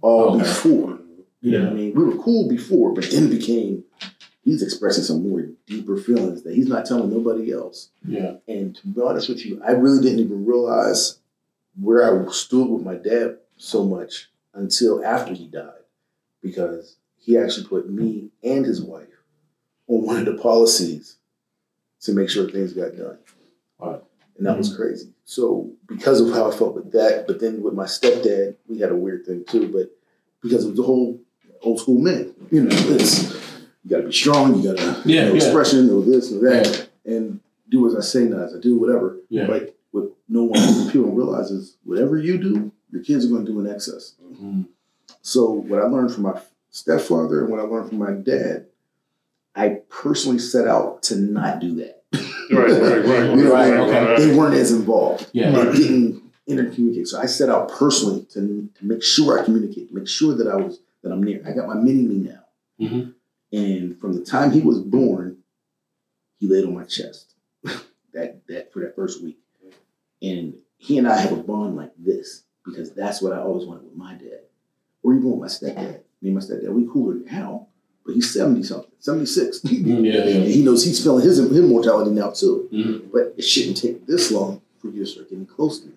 [0.00, 0.44] all Okay.
[0.44, 1.00] before.
[1.40, 1.94] You know what I mean?
[1.96, 3.82] We were cool before, but then it became
[4.44, 7.90] he's expressing some more deeper feelings that he's not telling nobody else.
[8.06, 8.36] Yeah.
[8.46, 11.18] And to be honest with you, I really didn't even realize
[11.80, 15.84] where I stood with my dad so much until after he died,
[16.42, 19.08] because he actually put me and his wife
[19.88, 21.18] on one of the policies
[22.00, 23.18] to make sure things got done.
[23.78, 24.02] Wow.
[24.36, 24.82] And that was mm-hmm.
[24.82, 25.12] crazy.
[25.24, 28.92] So because of how I felt with that, but then with my stepdad, we had
[28.92, 29.68] a weird thing too.
[29.68, 29.90] But
[30.42, 31.20] because of the whole
[31.62, 33.32] old school men, you know, this
[33.82, 35.36] you gotta be strong, you gotta Yeah, know, yeah.
[35.36, 39.18] expression, or this or that, and do as I say, not as I do, whatever.
[39.28, 39.46] Yeah.
[39.46, 43.44] But what no one people don't realize is whatever you do, your kids are gonna
[43.44, 44.14] do in excess.
[44.32, 44.66] Mhm.
[45.22, 48.66] So what I learned from my stepfather and what I learned from my dad,
[49.54, 52.02] I personally set out to not do that.
[52.48, 55.28] Right, right, right, You know, Right, they- weren't as involved.
[55.32, 55.50] Yeah.
[55.50, 57.08] They didn't intercommunicate.
[57.08, 60.54] So I set out personally to, to make sure I communicate, make sure that I
[60.54, 61.42] was that I'm near.
[61.44, 62.44] I got my mini me now.
[62.80, 63.14] Mhm.
[63.52, 65.38] And from the time he was born,
[66.38, 67.34] he laid on my chest.
[68.12, 69.38] that that for that first week,
[70.22, 73.84] and he and I have a bond like this because that's what I always wanted
[73.84, 74.40] with my dad,
[75.02, 76.00] or even with my stepdad.
[76.22, 77.68] Me and my stepdad, we cooler now,
[78.04, 79.60] but he's seventy something, seventy six.
[79.60, 82.68] Mm, yeah, And he knows he's feeling his his mortality now too.
[82.72, 83.12] Mhm.
[83.12, 85.92] But it shouldn't take this long for you to start getting close to me.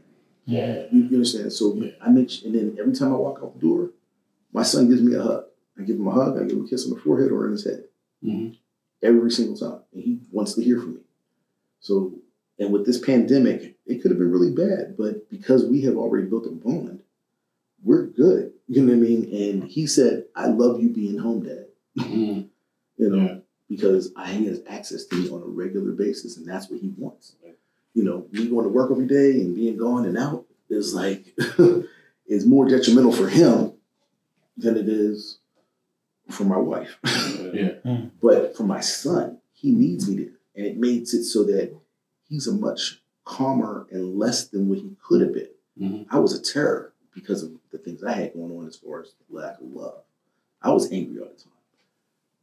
[0.45, 0.85] Yeah.
[0.91, 1.51] You, you understand?
[1.53, 1.91] So Yeah.
[2.01, 3.91] I make and then every time I walk out the door,
[4.51, 5.45] my son gives me a hug.
[5.77, 6.37] I give him a hug.
[6.37, 7.85] I give him a kiss on the forehead or in his head
[8.25, 8.57] Mhm.
[9.01, 11.01] every single time, and he wants to hear from me.
[11.79, 12.13] So,
[12.59, 16.27] and with this pandemic, it could have been really bad, but because we have already
[16.27, 17.01] built a bond,
[17.83, 18.53] we're good.
[18.67, 19.23] You know what I mean?
[19.33, 22.47] And he said, "I love you being home, Dad." Mhm.
[22.97, 23.37] You know, Yeah.
[23.69, 26.89] because I he has access to me on a regular basis, and that's what he
[26.97, 27.35] wants.
[27.93, 31.35] You know, me going to work every day and being gone and out is like
[32.27, 33.73] is more detrimental for him
[34.57, 35.39] than it is
[36.29, 36.97] for my wife.
[37.53, 37.79] Yeah.
[38.21, 40.33] But for my son, he needs me there.
[40.55, 41.73] and it makes it so that
[42.27, 45.49] he's a much calmer and less than what he could have been.
[45.79, 46.05] Mhm.
[46.09, 49.13] I was a terror because of the things I had going on as far as
[49.29, 50.01] lack of love.
[50.61, 51.51] I was angry all the time.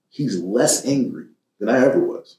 [0.09, 1.27] He's less angry
[1.59, 2.37] than I ever was.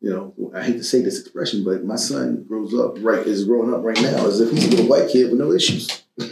[0.00, 3.44] You know, I hate to say this expression, but my son grows up right is
[3.44, 5.88] growing up right now as if he's a little white kid with no issues.
[6.18, 6.26] you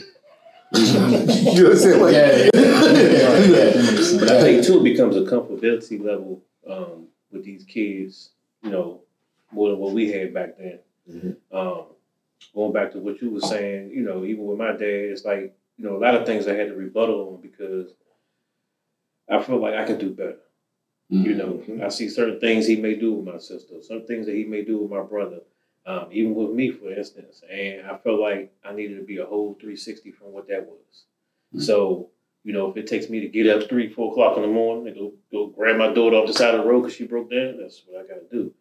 [0.93, 2.01] know what I'm saying?
[2.01, 4.19] Like, Yeah, yeah.
[4.21, 8.31] But I think too, it becomes a comfortability level um, with these kids.
[8.63, 9.01] You know,
[9.53, 10.79] more than what we had back then.
[11.11, 11.37] Mhm.
[11.53, 11.87] Um,
[12.55, 14.81] going back to what you were saying, you know, even with my dad,
[15.13, 17.95] it's like you know a lot of things I had to rebuttal on because
[19.29, 20.39] I feel like I can do better.
[21.09, 24.35] You know, I see certain things he may do with my sister, some things that
[24.35, 25.41] he may do with my brother,
[25.87, 27.43] um, even with me, for instance.
[27.51, 31.05] And I felt like I needed to be a whole 360 from what that was.
[31.55, 31.63] Mhm.
[31.63, 32.11] So,
[32.45, 34.89] you know, if it takes me to get up three, four o'clock in the morning
[34.89, 37.31] and go, go grab my daughter off the side of the road because she broke
[37.31, 38.53] down, that's what I got to do.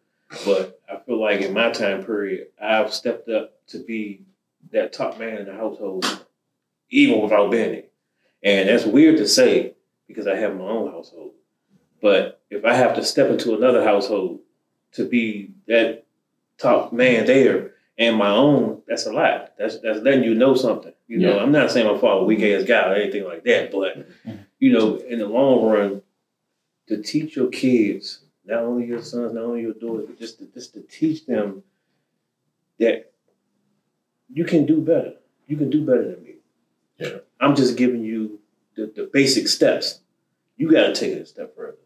[0.44, 4.22] But I feel like in my time period, I've stepped up to be
[4.72, 6.26] that top man in the household,
[6.90, 7.92] even without being it.
[8.42, 9.74] And that's weird to say
[10.06, 11.32] because I have my own household.
[12.00, 14.40] But if I have to step into another household
[14.92, 16.04] to be that
[16.58, 19.54] top man there and my own, that's a lot.
[19.58, 20.92] That's that's letting you know something.
[21.08, 24.06] You know, I'm not saying my father weak ass guy or anything like that, but
[24.58, 26.02] you know, in the long run,
[26.88, 30.46] to teach your kids, not only your sons, not only your daughters, but just to,
[30.46, 31.62] just to teach them
[32.78, 33.12] that
[34.32, 35.14] you can do better.
[35.46, 36.34] You can do better than me.
[36.98, 37.18] Yeah.
[37.40, 38.40] I'm just giving you
[38.76, 40.00] the, the basic steps.
[40.56, 41.76] You got to take it a step further.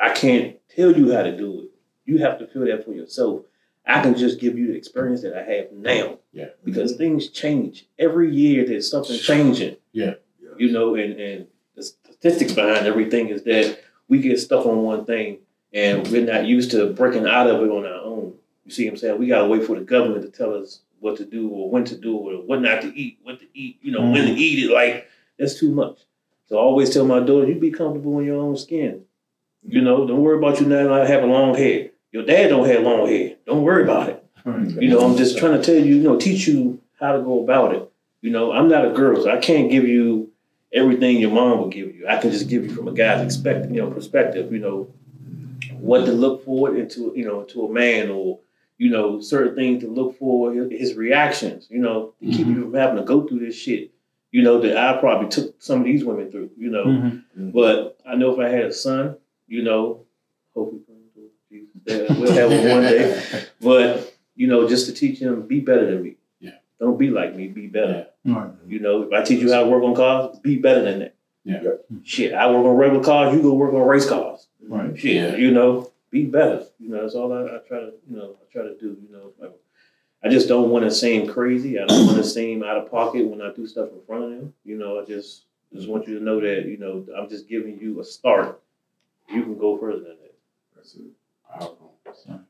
[0.00, 1.70] I can't tell you how to do it.
[2.04, 3.42] You have to feel that for yourself.
[3.86, 6.18] I can just give you the experience that I have now.
[6.32, 6.50] Yeah.
[6.64, 7.86] Because things change.
[7.98, 9.76] Every year there's something changing.
[9.92, 10.14] Yeah.
[10.56, 15.04] You know, and, and the statistics behind everything is that we get stuck on one
[15.04, 15.38] thing
[15.72, 18.34] and we're not used to breaking out of it on our own.
[18.64, 19.18] You see what I'm saying?
[19.18, 21.96] We gotta wait for the government to tell us what to do or when to
[21.96, 24.38] do or what not to eat, what to eat, you know, when to mm-hmm.
[24.38, 24.72] eat it.
[24.72, 25.08] Like
[25.38, 25.98] that's too much.
[26.46, 29.04] So I always tell my daughter, you be comfortable in your own skin.
[29.64, 31.90] You know, don't worry about you not having long hair.
[32.10, 33.36] Your dad don't have long hair.
[33.46, 34.24] Don't worry about it.
[34.44, 37.42] You know, I'm just trying to tell you, you know, teach you how to go
[37.42, 37.90] about it.
[38.20, 40.30] You know, I'm not a girl, so I can't give you
[40.72, 42.06] everything your mom would give you.
[42.08, 44.52] I can just give you from a guy's expect, you know, perspective.
[44.52, 44.88] You know,
[45.82, 48.38] what to look for into, you know, to a man, or
[48.78, 51.66] you know, certain things to look for his, his reactions.
[51.70, 53.90] You know, to keep you from having to go through this shit.
[54.30, 56.50] You know that I probably took some of these women through.
[56.56, 57.50] You know, Mm-hmm.
[57.50, 59.16] but I know if I had a son,
[59.46, 60.04] you know,
[60.54, 60.80] hopefully
[61.86, 63.44] we'll have one one day.
[63.60, 66.16] But you know, just to teach him be better than me.
[66.40, 66.52] Yeah.
[66.80, 67.48] Don't be like me.
[67.48, 68.06] Be better.
[68.24, 68.50] Right.
[68.66, 71.14] You know, if I teach you how to work on cars, be better than that.
[71.44, 71.60] Yeah.
[72.04, 73.34] Shit, I work on regular cars.
[73.34, 74.46] You go work on race cars.
[74.68, 74.98] Right.
[74.98, 75.36] Shit, Yeah.
[75.36, 76.66] you know, be better.
[76.78, 78.96] You know, that's all I, I try to, you know, I try to do.
[79.02, 81.78] You know, I, I just don't want to seem crazy.
[81.78, 84.30] I don't want to seem out of pocket when I do stuff in front of
[84.30, 84.54] them.
[84.64, 85.44] You know, I just
[85.74, 88.60] just want you to know that you know I'm just giving you a start.
[89.28, 90.34] You can go further than that.
[90.76, 91.02] That's it.
[91.50, 91.94] Powerful.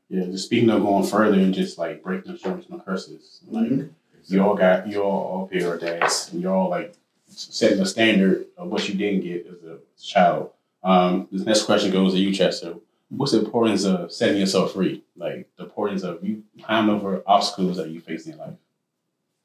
[0.09, 3.39] Yeah, just speaking of going further and just like breaking the generational curses.
[3.49, 3.89] Like Mhm.
[4.27, 6.93] you all got you all all pay your dads and you're all like
[7.27, 10.51] setting the standard of what you didn't get as a child.
[10.83, 12.75] Um, this next question goes to you, Chester.
[13.09, 15.03] What's the importance of setting yourself free?
[15.15, 18.55] Like the importance of you climbing over obstacles that you face in life.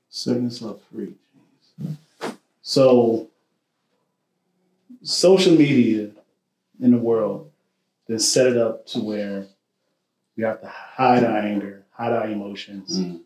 [0.09, 1.15] Setting yourself free.
[2.63, 3.29] So,
[5.03, 6.11] social media
[6.81, 7.51] in the world
[8.07, 9.47] then set it up to where
[10.37, 13.21] we have to hide our anger, hide our emotions, Mm.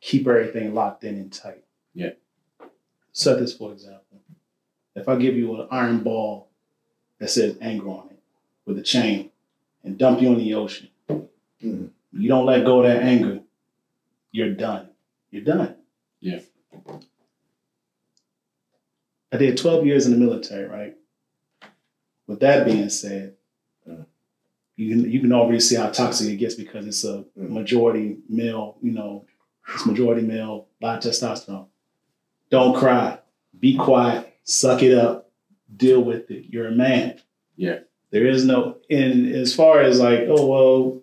[0.00, 1.62] keep everything locked in and tight.
[1.94, 2.10] Yeah.
[3.12, 4.00] Set this for example.
[4.96, 6.48] If I give you an iron ball
[7.24, 8.18] that says anger on it
[8.66, 9.30] with a chain
[9.82, 11.88] and dump you in the ocean, Mhm.
[12.12, 13.40] you don't let go of that anger,
[14.30, 14.90] you're done.
[15.30, 15.74] You're done.
[16.20, 16.40] Yeah.
[19.32, 20.98] I did 12 years in the military, right?
[22.26, 23.36] With that being said,
[23.88, 24.04] Mm.
[24.76, 27.48] you can you can already see how toxic it gets because it's a Mm.
[27.48, 29.24] majority male, you know,
[29.72, 31.68] it's majority male, a lot of testosterone.
[32.50, 33.18] Don't cry.
[33.58, 34.30] Be quiet.
[34.44, 35.23] Suck it up.
[35.76, 36.46] Deal with it.
[36.48, 37.20] You're a man.
[37.56, 37.80] Yeah.
[38.10, 41.02] There is no and as far as like, oh well,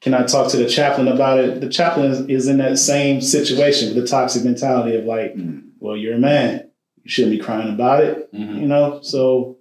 [0.00, 1.60] can I talk to the chaplain about it?
[1.60, 5.70] The chaplain is, is in that same situation with the toxic mentality of like, Mm.
[5.80, 6.70] well, you're a man.
[7.04, 8.32] You shouldn't be crying about it.
[8.32, 8.60] Mhm.
[8.60, 9.00] You know?
[9.02, 9.58] So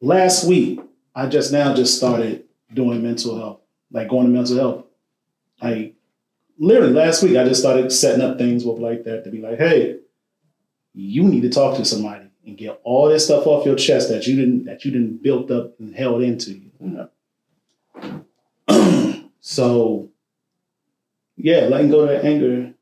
[0.00, 0.80] last week,
[1.14, 4.84] I just now just started doing mental health, like going to mental health.
[5.62, 5.94] Like
[6.58, 9.58] literally last week, I just started setting up things with like that to be like,
[9.58, 9.98] hey,
[10.96, 14.26] you need to talk to somebody and get all this stuff off your chest that
[14.26, 17.08] you didn't that you didn't built up and held into you.
[19.40, 20.08] so
[21.36, 22.72] yeah, letting go of that anger,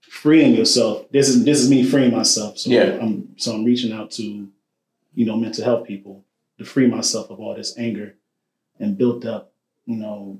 [0.00, 1.10] freeing yourself.
[1.10, 2.58] This is this is me freeing myself.
[2.58, 2.98] So Yeah.
[3.00, 4.22] I'm so I'm reaching out to,
[5.14, 6.24] you know, mental health people
[6.58, 8.14] to free myself of all this anger
[8.78, 9.52] and built up,
[9.86, 10.38] you know,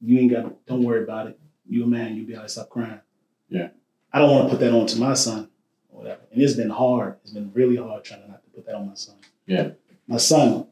[0.00, 0.66] you ain't got.
[0.66, 1.38] Don't worry about it.
[1.68, 2.16] You a man.
[2.16, 3.00] You be like, stop crying.
[3.48, 3.68] Yeah.
[4.12, 5.50] I don't want to put that on to my son,
[5.90, 6.22] or whatever.
[6.32, 7.18] And it's been hard.
[7.22, 9.16] It's been really hard trying to not to put that on my son.
[9.46, 9.70] Yeah.
[10.08, 10.66] My son,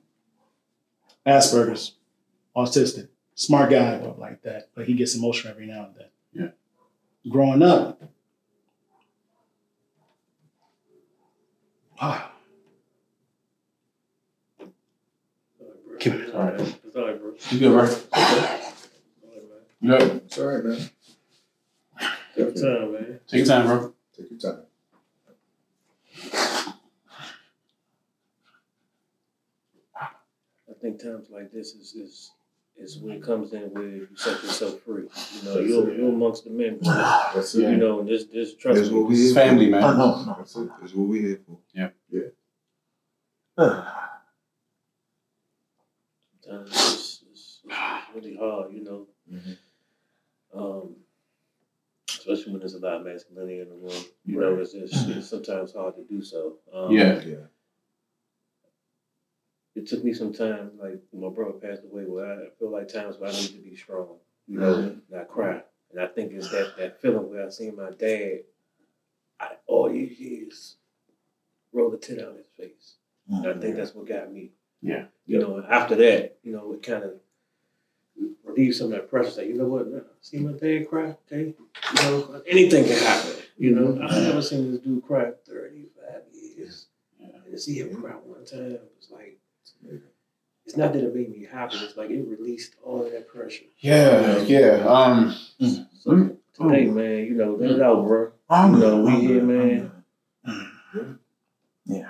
[1.27, 1.97] Asperger's,
[2.57, 6.07] autistic, smart guy, like that, but he gets emotional every now and then.
[6.33, 6.49] Yeah.
[7.29, 8.01] Growing up.
[12.01, 12.33] ah,
[16.01, 16.61] Can- It's all right.
[16.61, 17.33] It's all right, bro.
[17.51, 17.85] You good, bro?
[17.85, 19.81] It's all right, man.
[19.83, 20.23] You good?
[20.25, 20.91] It's all right, man.
[22.35, 23.21] Take your time, man.
[23.29, 23.95] Take your time, bro.
[24.17, 24.63] Take your time.
[29.95, 32.31] I think times like this is is
[32.81, 35.03] is when it comes in where you set yourself free.
[35.35, 36.93] You know, you're, you're amongst the men, bro.
[37.35, 39.09] That's You know, and this this trust That's what me.
[39.09, 39.71] we This is family, for.
[39.73, 39.81] man.
[39.99, 40.35] No, no.
[40.39, 40.69] That's it.
[40.81, 41.59] That's what we here for.
[41.75, 41.91] Yeah.
[42.11, 42.21] Yeah.
[46.43, 49.07] Sometimes it's, it's, it's really hard, you know.
[49.31, 49.57] Mhm.
[50.55, 50.97] Um,
[52.09, 54.05] especially when there's a lot of masculinity in the room.
[54.25, 56.57] You know, it's, it's, it's sometimes hard to do so.
[56.73, 57.21] Um, Yeah.
[57.23, 57.37] Yeah.
[59.81, 63.19] It took me some time, like my brother passed away, where I feel like times
[63.19, 64.17] where I need to be strong,
[64.47, 65.63] you know, not cry.
[65.91, 68.41] And I think it's that, that feeling where I seen my dad
[69.41, 70.77] I, all these years
[71.73, 72.97] roll a tit out his face.
[73.29, 74.51] And I mm, think that's what got me.
[74.83, 75.05] Yeah.
[75.27, 77.13] You know, after that, you know, it kind of
[78.45, 79.31] relieved some of that pressure.
[79.31, 79.87] Say, you know what,
[80.21, 81.55] see my dad cry, okay?
[81.97, 83.33] You know, anything can happen.
[83.57, 86.87] You know, I've never seen this dude cry 35 years.
[87.21, 89.40] And to see him cry one time, it's like,
[90.67, 93.65] it's not that it made me happy, it's like it released all of that pressure.
[93.79, 94.39] Yeah.
[94.43, 94.85] Yeah.
[94.87, 95.37] Um.
[96.01, 98.33] So today, man, you know, let it out, bro.
[98.49, 98.91] I'm You good.
[98.99, 99.45] know, we I'm here, good.
[99.45, 99.93] man.
[100.47, 101.19] I'm.
[101.87, 102.09] Yeah.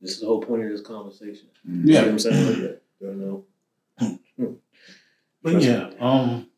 [0.00, 1.46] This is the whole point of this conversation.
[1.68, 1.86] Mm.
[1.86, 2.00] You know Yeah.
[2.02, 2.78] what I'm saying?
[3.00, 4.56] You know,
[5.44, 6.48] But yeah, um,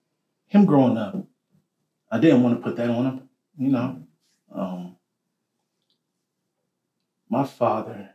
[0.46, 1.16] him growing up,
[2.10, 3.28] I didn't want to put that on him.
[3.58, 4.02] You know,
[4.54, 4.96] um,
[7.28, 8.10] my father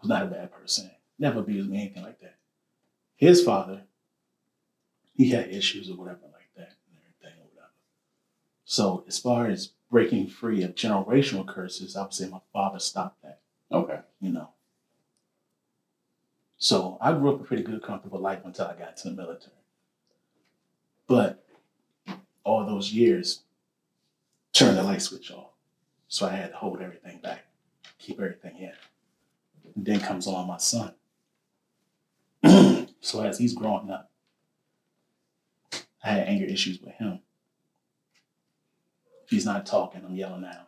[0.00, 0.90] was not a bad person.
[1.18, 2.36] Never abused me, anything like that.
[3.16, 3.82] His father,
[5.14, 7.72] he had issues or whatever like that and everything or whatever.
[8.64, 13.22] So as far as breaking free of generational curses, I would say my father stopped
[13.22, 14.00] that Okay.
[14.20, 14.50] you know.
[16.56, 19.52] So I grew up a pretty good, comfortable life until I got to the military.
[21.06, 21.44] But
[22.44, 23.42] all those years
[24.52, 25.50] turned the light switch off.
[26.08, 27.44] So I had to hold everything back,
[27.98, 28.72] keep everything in.
[29.76, 30.94] And then comes along my son.
[33.00, 34.10] so as he's growing up,
[36.02, 37.20] I had anger issues with him.
[39.24, 40.66] If he's not talking, I'm yelling at him.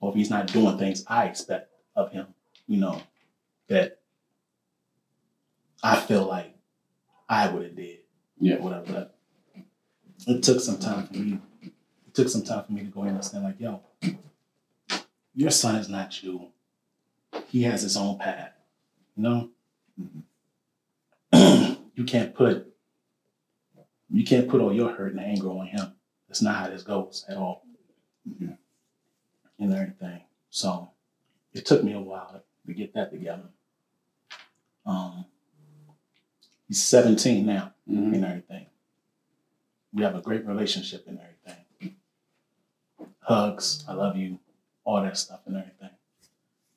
[0.00, 2.28] Or if he's not doing things I expect of him,
[2.66, 3.02] you know,
[3.68, 4.00] that
[5.82, 6.54] I feel like
[7.28, 7.98] I would have did.
[8.38, 8.58] Yeah.
[8.58, 8.92] Whatever.
[8.92, 9.16] But
[10.26, 11.38] it took some time for me.
[11.62, 13.80] It took some time for me to go in and understand, like, yo,
[15.34, 16.48] your son is not you.
[17.46, 18.52] He has his own path.
[19.16, 19.50] You know?
[20.00, 20.20] Mm-hmm.
[22.00, 22.66] You can't put
[24.08, 25.92] you can't put all your hurt and anger on him.
[26.26, 27.64] That's not how this goes at all.
[29.58, 30.22] And everything.
[30.48, 30.90] So
[31.52, 33.50] it took me a while to get that together.
[34.86, 35.26] Um,
[36.66, 38.14] he's 17 now Mhm.
[38.14, 38.66] and everything.
[39.92, 41.96] We have a great relationship and everything.
[43.20, 44.40] Hugs, I love you,
[44.84, 45.90] all that stuff and everything.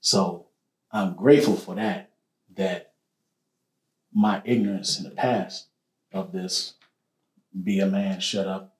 [0.01, 0.47] So
[0.91, 2.11] I'm grateful for that,
[2.55, 2.92] that
[4.13, 5.67] my ignorance in the past
[6.13, 6.73] of this,
[7.63, 8.75] be a man, shut up,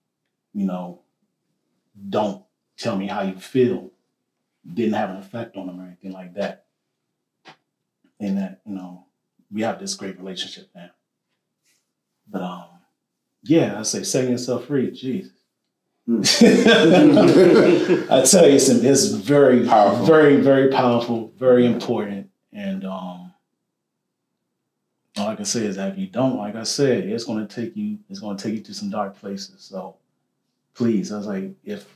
[0.52, 1.00] you know,
[2.08, 2.42] don't
[2.76, 3.90] tell me how you feel,
[4.72, 6.66] didn't have an effect on him or anything like that.
[8.20, 9.06] And that, you know,
[9.52, 10.90] we have this great relationship now.
[12.30, 12.64] But um,
[13.42, 15.32] yeah, I say setting yourself free, Jesus.
[16.08, 16.22] I
[18.24, 20.04] tell you, it's, it's very Powerful.
[20.06, 22.30] very, very powerful, very important.
[22.52, 23.23] And um,
[25.24, 27.54] all I can say is that if you don't, like I said, it's going to
[27.54, 29.62] take you, it's going to take you to some dark places.
[29.62, 29.96] So
[30.74, 31.86] please, I was like, if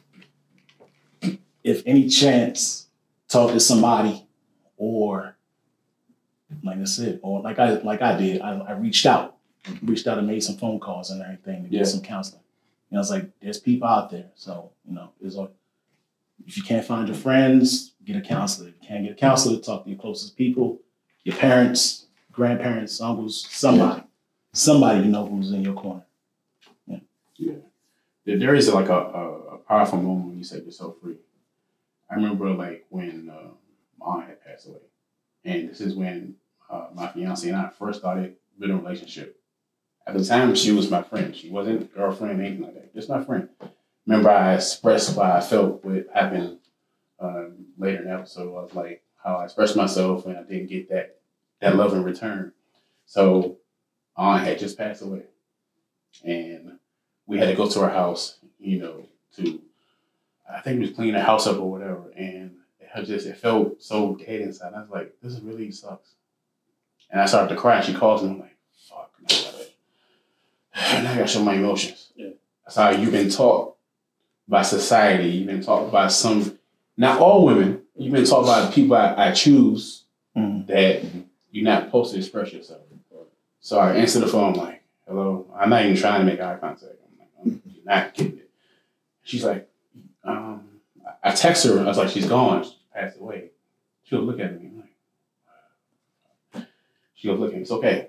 [1.62, 2.86] if any chance,
[3.28, 4.26] talk to somebody,
[4.76, 5.36] or
[6.62, 9.36] like I said, or like I like I did, I, I reached out,
[9.82, 12.42] reached out and made some phone calls and everything to get some counseling.
[12.90, 15.50] And I was like there's people out there, so you know, it's like
[16.46, 18.68] if you can't find your friends, get a counselor.
[18.68, 20.80] If you can't get a counselor, talk to your closest people,
[21.24, 22.06] your parents,
[22.38, 24.00] grandparents, uncles, somebody,
[24.52, 26.04] somebody you know who's in your corner.
[26.86, 26.98] Yeah.
[27.36, 28.36] Yeah.
[28.36, 29.24] there is like a, a,
[29.54, 31.16] a powerful moment when you set yourself free.
[32.08, 33.50] I remember like when uh,
[33.98, 34.86] my aunt had passed away,
[35.44, 36.36] and this is when
[36.70, 39.40] uh, my fiance and I first started building a relationship.
[40.06, 41.34] At the time, she was my friend.
[41.34, 42.94] She wasn't girlfriend, anything like that.
[42.94, 43.48] Just my friend.
[44.06, 46.58] Remember, I expressed why I felt what happened
[47.18, 48.56] um, later in the episode.
[48.56, 51.17] I was like how I expressed myself, and I didn't get that
[51.60, 52.52] that love in return.
[53.06, 53.56] So,
[54.16, 55.22] aunt had just passed away,
[56.24, 56.78] and
[57.26, 59.06] we had to go to her house, you know,
[59.36, 59.60] to
[60.50, 63.82] I think we was cleaning the house up or whatever, and it just it felt
[63.82, 64.72] so dead inside.
[64.74, 66.10] I was like, this really sucks.
[67.10, 67.80] And I started to cry.
[67.80, 68.30] She calls me.
[68.30, 68.56] I'm like,
[68.88, 69.42] fuck, now I
[70.92, 72.12] gotta, now I gotta show my emotions.
[72.16, 72.30] Yeah.
[72.64, 73.76] That's how you've been taught
[74.46, 75.28] by society.
[75.30, 76.58] You've been taught by some,
[76.96, 77.82] not all women.
[77.94, 80.04] You've been taught by the people I, I choose
[80.36, 80.66] Mhm.
[80.66, 81.02] that
[81.50, 82.82] you're not supposed to express yourself.
[83.60, 85.46] So I answer the phone I'm like, hello.
[85.56, 86.92] I'm not even trying to make eye contact.
[87.04, 88.50] I'm like, I'm you're not getting it.
[89.22, 89.68] She's like,
[90.24, 90.68] um,
[91.22, 91.80] I text her.
[91.80, 92.64] I was like, she's gone.
[92.64, 93.50] She passed away.
[94.04, 94.68] She goes, look at me.
[94.68, 94.84] I'm
[96.54, 96.68] like,
[97.14, 97.62] she goes, look at me.
[97.62, 98.08] It's okay.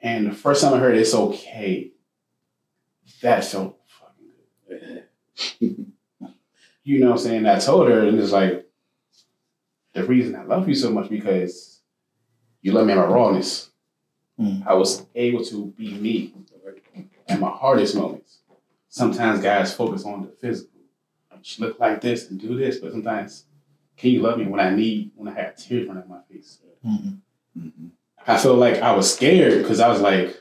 [0.00, 1.92] And the first time I heard it's okay,
[3.22, 4.30] that felt fucking
[4.68, 5.04] good.
[6.84, 7.46] you know what I'm saying?
[7.46, 8.68] I told her, and it's like,
[9.94, 11.73] the reason I love you so much because
[12.64, 13.70] you let me in my rawness.
[14.40, 14.66] Mm.
[14.66, 16.32] I was able to be me
[17.28, 18.38] at my hardest moments.
[18.88, 20.70] Sometimes guys focus on the physical.
[21.42, 23.44] She look like this and do this, but sometimes
[23.98, 26.58] can you love me when I need when I have tears running my face?
[26.84, 27.18] Mhm.
[27.56, 27.90] Mhm.
[28.26, 30.34] I felt like I was scared because I was like,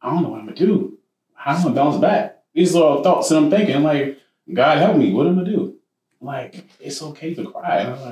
[0.00, 0.98] I don't know what I'm gonna do.
[1.34, 2.44] How am I gonna bounce back?
[2.54, 3.82] These are all thoughts that I'm thinking.
[3.82, 4.18] Like,
[4.50, 5.76] God help me, what am I gonna do?
[6.22, 7.80] I'm like, it's okay to cry.
[7.80, 8.02] And I'm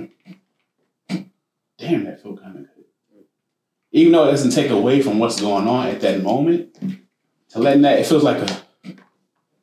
[1.09, 1.31] like,
[1.79, 2.74] damn, that felt kind of good.
[3.95, 6.75] Even though it doesn't take away from what's going on at that moment,
[7.51, 8.63] to letting that it feels like a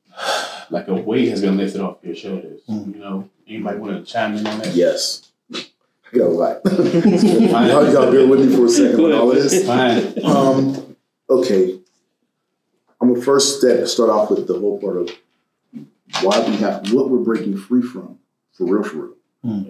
[0.70, 2.62] like a weight has been lifted off your shoulders.
[2.70, 2.96] Mhm.
[2.96, 4.74] You know, anybody want to chime in on that?
[4.74, 5.30] Yes.
[5.54, 6.62] I got a lot.
[6.66, 9.66] y'all, y'all bear with me for a second on all of this.
[9.66, 10.24] Fine.
[10.24, 10.96] Um,
[11.30, 11.78] okay.
[13.02, 15.10] I'm gonna first step start off with the whole part of
[16.22, 18.18] why we have what we're breaking free from,
[18.54, 19.14] for real, for real.
[19.44, 19.70] Hmm.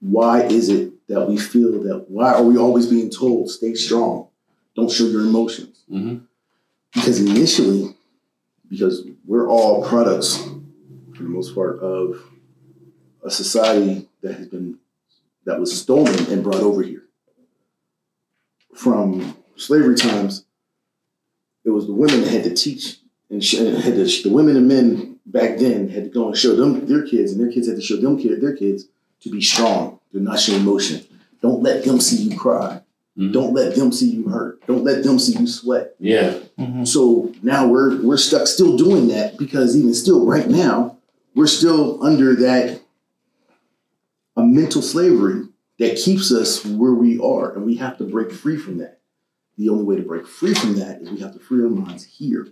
[0.00, 2.08] Why is it that we feel that?
[2.08, 4.28] Why are we always being told stay strong,
[4.76, 5.82] don't show your emotions?
[5.88, 6.18] hmm
[6.94, 7.96] Because initially,
[8.68, 10.36] because we're all products,
[11.14, 12.22] for the most part, of
[13.24, 14.78] a society that has been
[15.46, 17.02] that was stolen and brought over here
[18.76, 20.44] from slavery times.
[21.64, 22.98] It was the women that had to teach
[23.30, 26.54] and sh- had to, the women and men back then had to go and show
[26.54, 28.86] them their kids, and their kids had to show them kid, their kids
[29.20, 31.04] to be strong, to not show emotion.
[31.42, 32.82] Don't let them see you cry.
[33.18, 33.32] Mhm.
[33.32, 34.64] Don't let them see you hurt.
[34.66, 35.94] Don't let them see you sweat.
[35.98, 36.38] Yeah.
[36.58, 36.86] Mhm.
[36.86, 40.96] So now we're we're stuck still doing that because even still right now
[41.34, 42.80] we're still under that
[44.36, 45.46] a mental slavery
[45.78, 49.00] that keeps us where we are and we have to break free from that.
[49.58, 52.04] The only way to break free from that is we have to free our minds
[52.04, 52.48] here.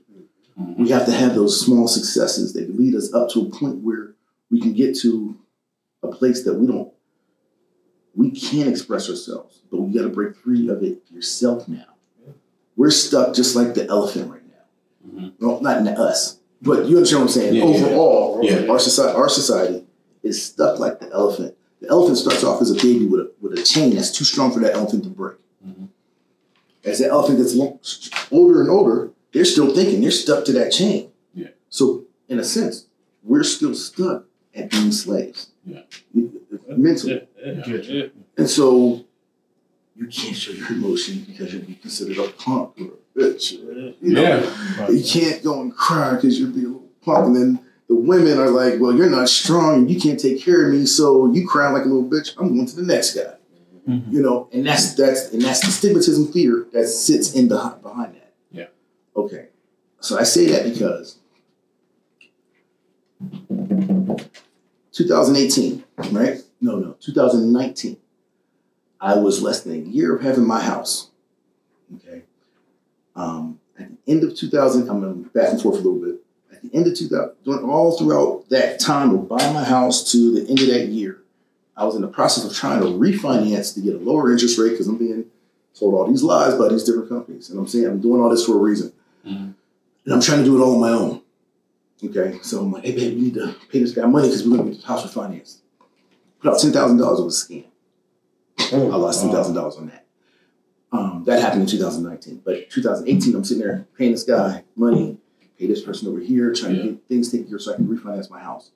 [0.61, 0.79] Mhm.
[0.79, 4.15] We have to have those small successes that lead us up to a point where
[4.51, 5.37] we can get to
[6.03, 6.91] a place that we don't
[8.19, 11.85] we can't express ourselves, but we got to break free of it yourself now.
[12.77, 15.21] We're stuck just like the elephant right now.
[15.23, 15.33] Mhm.
[15.39, 17.55] Well, not in us, but you understand what I'm saying.
[17.55, 17.87] Yeah, yeah, yeah.
[17.87, 18.67] Overall, Yeah.
[18.69, 19.87] our society, our society
[20.25, 23.57] is stuck like the elephant The elephant starts off as a baby with a, with
[23.57, 25.37] a chain that's too strong for that elephant to break.
[25.65, 25.87] Mhm.
[26.85, 31.13] As the elephant gets older and older, they're still thinking they're stuck to that chain.
[31.35, 31.51] Yeah.
[31.69, 32.87] So, in a sense,
[33.23, 34.25] we're still stuck
[34.57, 35.51] at being slaves.
[35.65, 35.83] Yeah.
[36.77, 37.27] Mentally.
[38.37, 39.05] And so
[39.97, 43.55] you can't show your emotion because you'll be considered a punk or a bitch.
[43.67, 44.91] Or, you know, Yeah.
[44.91, 47.27] you can't go and cry because you'll be a little punk.
[47.29, 47.59] And then
[47.89, 50.85] the women are like, well, you're not strong and you can't take care of me,
[50.87, 52.35] so you cry like a little bitch.
[52.39, 53.35] I'm going to the next guy.
[53.89, 54.13] Mhm.
[54.13, 58.15] You know, and that's that's and that's the stigmatism fear that sits in behind behind
[58.17, 58.35] that.
[58.53, 58.67] Yeah.
[59.17, 59.47] Okay.
[60.01, 61.17] So I say that because
[64.93, 66.43] 2018, right?
[66.61, 67.97] No, no, 2019.
[69.01, 71.11] I was less than a year of having my house.
[71.97, 72.23] Okay.
[73.15, 76.17] Um, at the end of 2000, I'm going back and forth a little bit.
[76.53, 80.35] At the end of 2000, during all throughout that time of buying my house to
[80.35, 81.21] the end of that year,
[81.77, 84.71] I was in the process of trying to refinance to get a lower interest rate
[84.71, 85.27] because I'm being
[85.79, 87.51] told all these lies by these different companies.
[87.51, 88.93] And I'm saying I'm doing all this for a reason.
[89.25, 89.55] Mhm.
[90.05, 91.21] And I'm trying to do it all on my own.
[92.05, 92.41] Okay.
[92.43, 94.71] So I'm like, hey, babe, we need to pay this guy money because we're going
[94.71, 95.59] to get the house refinanced.
[96.41, 97.65] Put out $10,000 was a scam.
[98.61, 100.05] I lost ten thousand dollars on that.
[100.93, 102.43] Um, that happened in 2019.
[102.45, 105.17] But 2018, I'm sitting there paying this guy money,
[105.59, 106.83] pay this person over here, trying Yeah.
[106.83, 108.71] to get things taken care of so I can refinance my house.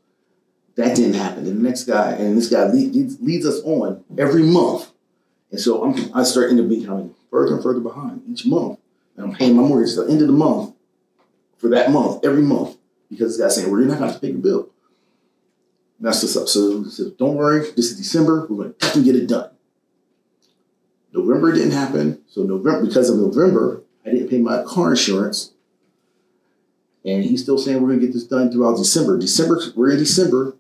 [0.76, 1.46] That didn't happen.
[1.46, 4.90] And the next guy, and this guy leads, leads us on every month.
[5.50, 8.78] And so I'm, I start ending up becoming further and further behind each month.
[9.16, 10.74] And I'm paying my mortgage at the end of the month
[11.58, 12.76] for that month, every month,
[13.10, 14.70] because this guy's saying, well, you're not going to have to pay your bill.
[16.03, 16.48] That's what's up.
[16.48, 18.46] So, so don't worry, this is December.
[18.50, 19.50] We're going to definitely get it done.
[21.12, 22.22] November didn't happen.
[22.26, 25.53] So November, because of November, I didn't pay my car insurance.
[27.05, 29.18] And he's still saying we're gonna get this done throughout December.
[29.18, 30.57] December, we're in December,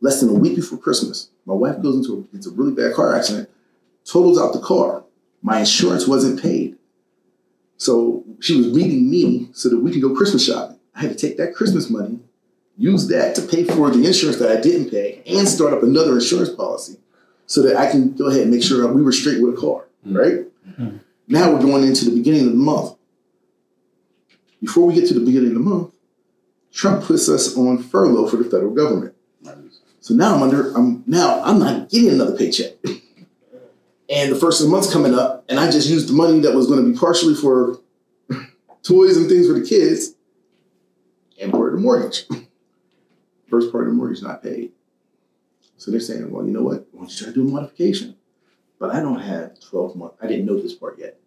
[0.00, 1.30] less than a week before Christmas.
[1.46, 3.50] My wife goes into a, it's a really bad car accident,
[4.04, 5.04] totals out the car.
[5.42, 6.76] My insurance wasn't paid.
[7.76, 10.78] So she was meeting me so that we could go Christmas shopping.
[10.94, 12.20] I had to take that Christmas money,
[12.80, 16.14] use that to pay for the insurance that I didn't pay, and start up another
[16.14, 16.96] insurance policy
[17.46, 19.84] so that I can go ahead and make sure we were straight with a car,
[20.06, 20.16] Mm.
[20.18, 20.46] right?
[20.80, 21.00] Mhm.
[21.28, 22.94] Now we're going into the beginning of the month.
[24.60, 25.90] Before we get to the beginning of the month,
[26.72, 29.14] Trump puts us on furlough for the federal government.
[30.00, 30.72] So now I'm under.
[30.74, 32.72] I'm now I'm not getting another paycheck.
[34.12, 36.52] And the first of the month's coming up, and I just used the money that
[36.52, 37.78] was going to be partially for
[38.82, 40.14] toys and things for the kids,
[41.40, 42.26] and for the mortgage.
[43.50, 44.72] First part of the mortgage not paid.
[45.76, 46.86] So they're saying, well, you know what?
[46.92, 48.16] Why don't you try to do a modification?
[48.78, 50.16] But I don't have 12 months.
[50.22, 51.18] I didn't know this part yet.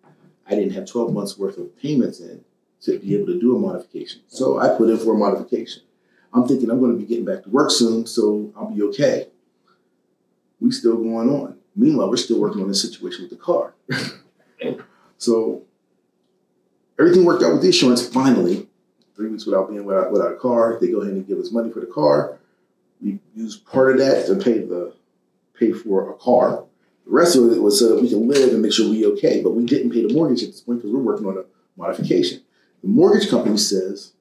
[0.47, 2.43] I didn't have 12 months worth of payments in
[2.81, 4.21] to be able to do a modification.
[4.27, 5.83] So I put in for a modification.
[6.33, 9.27] I'm thinking I'm going to be getting back to work soon, so I'll be okay.
[10.59, 11.57] We still going on.
[11.75, 13.73] Meanwhile, we're still working on this situation with the car.
[15.17, 15.63] so
[16.99, 18.67] everything worked out with the insurance finally.
[19.15, 20.77] Three weeks without being without, without a car.
[20.79, 22.39] They go ahead and give us money for the car.
[23.01, 24.95] We use part of that to pay the
[25.59, 26.63] pay for a car.
[27.05, 29.41] The rest of it was so that we can live and make sure we okay.
[29.41, 31.43] But we didn't pay the mortgage at this point because we're working on a
[31.77, 32.41] modification.
[32.81, 34.13] The mortgage company says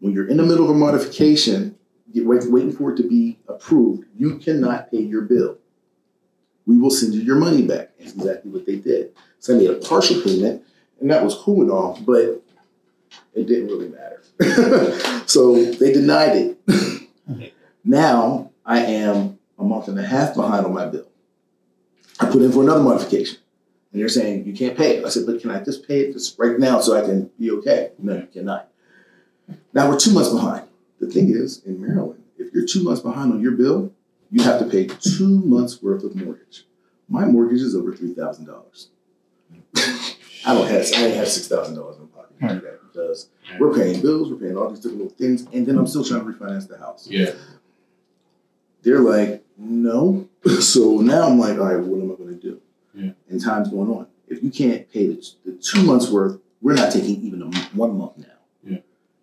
[0.00, 1.76] when you're in the middle of a modification,
[2.12, 5.58] you're wait, waiting for it to be approved, you cannot pay your bill.
[6.66, 7.90] We will send you your money back.
[7.98, 9.14] That's exactly what they did.
[9.38, 10.62] So I made a partial payment,
[11.00, 12.42] and that was cool and all, but
[13.34, 14.22] it didn't really matter.
[15.26, 17.52] so they denied it.
[17.84, 21.08] now I am a month and a half behind on my bill.
[22.18, 23.38] I put in for another modification.
[23.92, 25.04] And they're saying, you can't pay it.
[25.04, 27.50] I said, but can I just pay it just right now so I can be
[27.52, 27.90] okay?
[27.98, 28.70] No, you cannot.
[29.72, 30.68] Now we're two months behind.
[31.00, 33.92] The thing is, in Maryland, if you're two months behind on your bill,
[34.30, 36.66] you have to pay two months worth of mortgage.
[37.08, 38.86] My mortgage is over $3,000.
[40.46, 42.00] I don't have, I didn't have $6,000
[42.40, 43.28] do that because
[43.58, 46.24] we're paying bills, we're paying all these different little things, and then I'm still trying
[46.24, 47.06] to refinance the house.
[47.08, 47.32] Yeah.
[48.82, 50.28] They're like, no.
[50.60, 52.60] so now I'm like, all right, what am I going to do?
[52.94, 53.10] Yeah.
[53.28, 54.06] And time's going on.
[54.28, 57.96] If you can't pay the, the two months worth, we're not taking even a one
[57.96, 58.26] month now.
[58.64, 58.78] Yeah.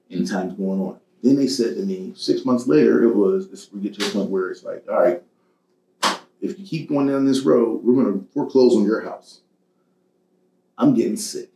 [0.09, 0.99] And time's going on.
[1.23, 4.09] Then they said to me, six months later, it was, it's, we get to a
[4.11, 5.23] point where it's like, all right,
[6.41, 9.41] if you keep going down this road, we're going to foreclose on your house.
[10.77, 11.49] I'm getting sick.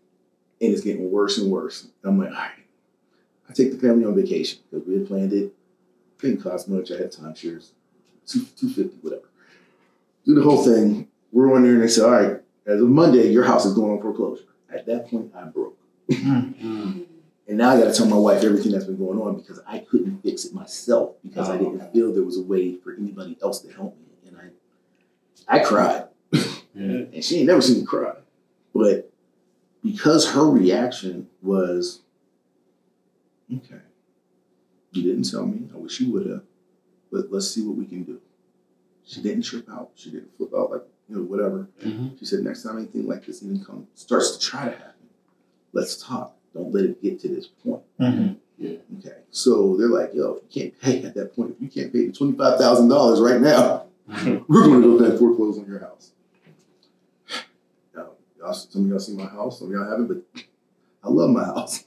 [0.62, 1.84] And it's getting worse and worse.
[1.84, 2.52] And I'm like, all right.
[3.50, 5.54] I take the family on vacation because we had planned it.
[6.20, 6.92] Didn't cost much.
[6.92, 7.72] I had timeshares,
[8.28, 9.24] two two fifty, whatever.
[10.26, 11.08] Do the whole thing.
[11.32, 13.92] We're on there, and they said, "All right, as of Monday, your house is going
[13.92, 15.78] on foreclosure." At that point, I broke,
[16.10, 17.06] Mm.
[17.48, 19.80] and now I got to tell my wife everything that's been going on because I
[19.80, 23.60] couldn't fix it myself because I didn't feel there was a way for anybody else
[23.62, 26.06] to help me, and I I cried.
[26.32, 26.40] Yeah.
[27.14, 28.14] And she ain't never seen me cry.
[28.74, 29.11] But
[29.84, 32.02] because her reaction was,
[33.54, 33.82] okay,
[34.92, 35.70] you didn't tell me.
[35.74, 36.44] I wish you would have.
[37.12, 38.20] But let's see what we can do.
[39.06, 39.92] She didn't trip out.
[39.96, 41.68] She didn't flip out like, you know, whatever.
[41.82, 42.18] Mhm.
[42.20, 45.08] She said, next time anything like this even comes, starts to try to happen,
[45.74, 46.36] let's talk.
[46.54, 47.82] Don't let it get to this point.
[48.00, 48.38] Mhm.
[49.00, 49.18] Okay.
[49.32, 52.06] So they're like, yo, if you can't pay at that point, if you can't pay
[52.06, 53.86] the $25,000 right now,
[54.48, 56.12] we're going to go ahead and foreclose on your house.
[58.42, 60.44] Now, y'all, some of y'all see my house, some of y'all haven't, but
[61.04, 61.84] I love my house.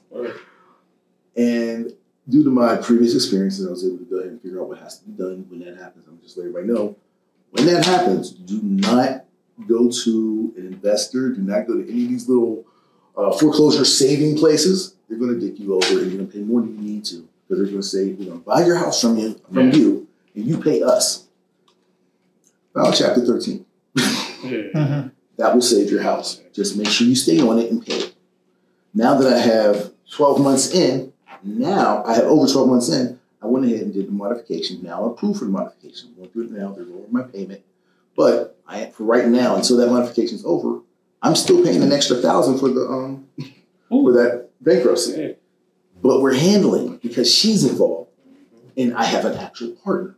[1.35, 1.91] And
[2.29, 4.79] due to my previous experiences, I was able to go ahead and figure out what
[4.79, 6.05] has to be done when that happens.
[6.07, 6.95] I'm just letting everybody know
[7.51, 9.25] when that happens, do not
[9.67, 12.65] go to an investor, do not go to any of these little
[13.17, 14.95] uh, foreclosure saving places.
[15.07, 17.05] They're going to dick you over and you're going to pay more than you need
[17.05, 19.69] to because they're going to say, we're going to buy your house from you, from
[19.71, 19.75] Yeah.
[19.75, 21.27] you, and you pay us.
[22.73, 24.01] File chapter 13 Yeah.
[24.73, 25.11] Mhm.
[25.37, 26.41] That will save your house.
[26.53, 28.15] Just make sure you stay on it and pay it.
[28.93, 31.11] Now that I have 12 months in,
[31.43, 34.81] now I have over 12 months in, I went ahead and did the modification.
[34.81, 36.09] Now I'm approved for the modification.
[36.09, 36.71] I'm going through it now.
[36.71, 37.61] They're lowering my payment.
[38.15, 40.79] But I for right now, until that modification is over,
[41.21, 43.27] I'm still paying an extra thousand for the um
[43.89, 45.35] for that bankruptcy.
[46.01, 48.09] But we're handling because she's involved
[48.77, 50.15] and I have an actual partner.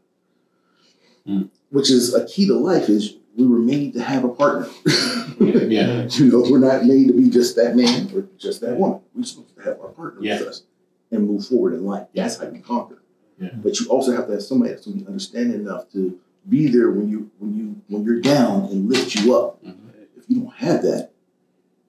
[1.26, 1.44] Hmm.
[1.70, 4.68] Which is a key to life is we were made to have a partner.
[5.40, 6.08] Yeah.
[6.18, 9.02] You know, we're not made to be just that man or just that woman.
[9.14, 10.40] We're supposed to have our partner Yeah.
[10.40, 10.64] with us
[11.12, 12.08] and move forward in life.
[12.16, 13.04] That's how you conquer.
[13.40, 13.50] Yeah.
[13.54, 16.18] But you also have to have somebody that's going to be understanding enough to
[16.50, 19.64] be there when you when you when you're down and lift you up.
[19.64, 19.76] Mhm.
[20.18, 21.12] If you don't have that,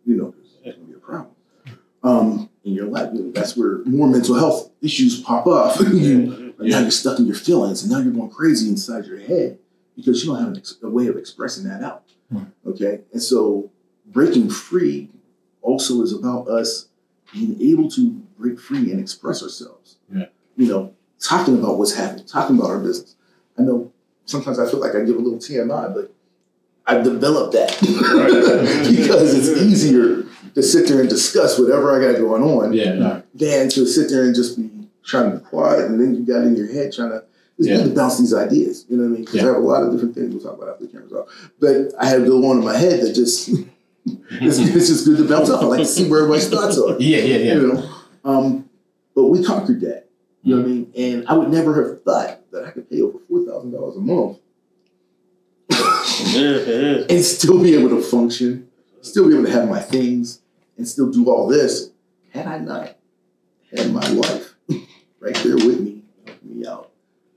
[0.05, 1.33] you know, there's going to be a problem.
[2.03, 5.81] Um, in your life, you know, that's where more mental health issues pop up.
[5.93, 6.71] you, Yeah.
[6.71, 9.59] Now you're stuck in your feelings, and now you're going crazy inside your head
[9.99, 12.05] because you don't have a way of expressing that out.
[12.31, 12.47] Right.
[12.67, 13.71] Okay, and so
[14.07, 15.11] breaking free
[15.61, 16.89] also is about us
[17.33, 19.97] being able to break free and express ourselves.
[20.15, 20.27] Yeah.
[20.57, 23.17] You know, talking about what's happening, talking about our business.
[23.59, 23.93] I know
[24.25, 26.15] sometimes I feel like I give a little TMI, but
[26.87, 27.77] I've developed that
[28.89, 30.25] because it's easier
[30.55, 32.95] to sit there and discuss whatever I got going on Yeah.
[32.95, 33.23] No.
[33.35, 34.71] than to sit there and just be
[35.05, 37.25] trying to be quiet and then you got in your head trying to
[37.59, 37.79] it's Yeah.
[37.79, 38.85] good to bounce these ideas.
[38.89, 39.21] You know what I mean?
[39.23, 39.43] Because Yeah.
[39.43, 41.29] I have a lot of different things we'll talk about after the camera's off.
[41.61, 43.49] But I had to go on in my head that just
[44.07, 45.63] it's, it's just good to bounce off.
[45.63, 46.97] I like to see where everybody's thoughts are.
[47.01, 47.19] Yeah.
[47.19, 47.37] Yeah.
[47.37, 47.55] Yeah.
[47.55, 47.91] You know?
[48.25, 48.69] Um,
[49.15, 50.07] but we conquered that.
[50.43, 50.93] You know what I mean?
[50.97, 54.01] And I would never have thought that I could pay over four thousand dollars a
[54.01, 54.39] month
[57.11, 58.69] and still be able to function,
[59.03, 60.41] still be able to have my things,
[60.77, 61.91] and still do all this
[62.31, 62.97] had I not
[63.77, 64.55] had my wife
[65.21, 66.88] right there with me, helping me out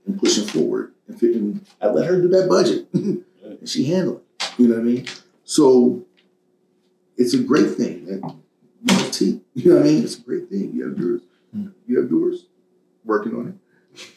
[0.06, 0.92] and pushing forward.
[1.08, 3.24] And fitting, I let her do that budget, and
[3.68, 4.52] she handled it.
[4.58, 5.06] You know what I mean?
[5.44, 6.04] So
[7.16, 8.06] it's a great thing.
[8.08, 8.42] And
[8.82, 9.40] you have tea.
[9.54, 10.02] You know what I mean?
[10.02, 10.72] It's a great thing.
[10.72, 11.20] You have yours.
[11.52, 11.68] Hmm.
[11.86, 12.46] You have yours.
[13.04, 13.54] Working on it.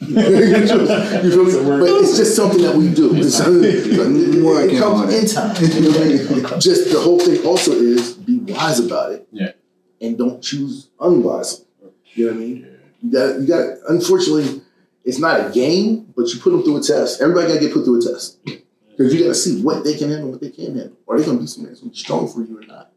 [0.00, 1.78] you feel me?
[1.78, 3.14] But it's just something that we do.
[3.14, 5.54] It's, it Working comes in time.
[5.62, 6.60] You know what I mean?
[6.60, 9.28] Just the whole thing also is be wise about it.
[9.30, 9.52] Yeah.
[10.00, 11.66] And don't choose unwisely.
[12.14, 12.78] You know what I mean?
[13.02, 14.62] You got you got unfortunately
[15.06, 17.20] it's not a game, but you put them through a test.
[17.22, 18.38] Everybody gotta get put through a test.
[18.44, 20.96] Because you gotta see what they can handle, what they can't handle.
[21.08, 22.92] Are they gonna be somebody that's gonna be strong for you or not?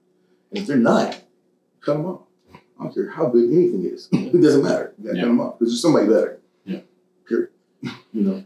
[0.51, 1.21] And if they're not,
[1.81, 2.21] cut them off.
[2.53, 4.07] I don't care how good anything is.
[4.11, 4.93] it doesn't matter.
[4.97, 5.23] You gotta Yeah.
[5.23, 6.39] cut them off because there's somebody better.
[6.65, 6.79] Yeah.
[7.27, 7.49] Period.
[8.13, 8.43] You know.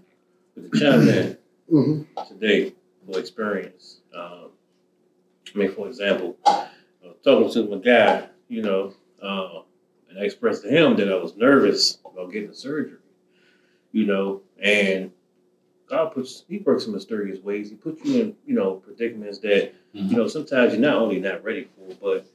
[0.55, 1.37] But the challenge man
[1.71, 2.27] Mm-hmm.
[2.33, 2.73] today
[3.09, 3.99] for experience.
[4.15, 4.49] Um,
[5.53, 6.67] I mean, for example, I
[7.03, 9.61] was talking to my guy, you know, uh,
[10.09, 12.97] and I expressed to him that I was nervous about getting the surgery,
[13.93, 15.11] you know, and
[15.87, 17.69] God puts, He works in mysterious ways.
[17.69, 21.43] He puts you in, you know, predicaments that, you know, sometimes you're not only not
[21.43, 22.25] ready for, but,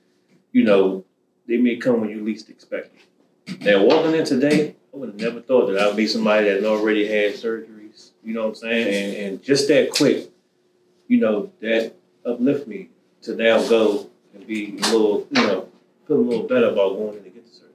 [0.52, 1.04] you know,
[1.46, 3.60] they may come when you least expect it.
[3.60, 6.64] Now, walking in today, I would have never thought that I would be somebody that
[6.64, 9.16] already had surgeries, you know what I'm saying?
[9.16, 10.30] And, and just that quick,
[11.08, 11.94] you know, that
[12.24, 12.90] uplift me
[13.22, 15.68] to now go and be a little, you know,
[16.06, 17.72] feel a little better about going in to get the surgery.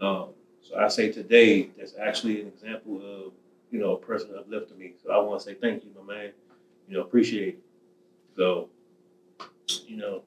[0.00, 0.28] Um,
[0.64, 3.32] so I say today, that's actually an example of,
[3.70, 4.92] you know, a person uplifting me.
[5.04, 6.30] So I want to say thank you, my man.
[6.88, 7.58] You know, appreciate it.
[8.36, 8.68] So,
[9.86, 10.22] you know,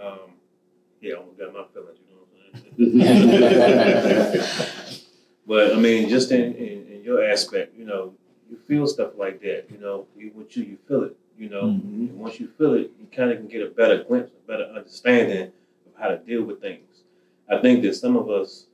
[0.00, 0.32] um,
[1.00, 5.02] yeah, I almost got my feelings, you know what I'm saying?
[5.46, 8.14] But I mean, just in, in, in your aspect, you know,
[8.50, 9.66] you feel stuff like that.
[9.70, 11.16] You know, you, with you, you feel it.
[11.38, 12.10] You know, Mhm.
[12.10, 14.64] and once you feel it, you kind of can get a better glimpse, a better
[14.64, 15.52] understanding
[15.86, 17.02] of how to deal with things.
[17.48, 18.66] I think that some of us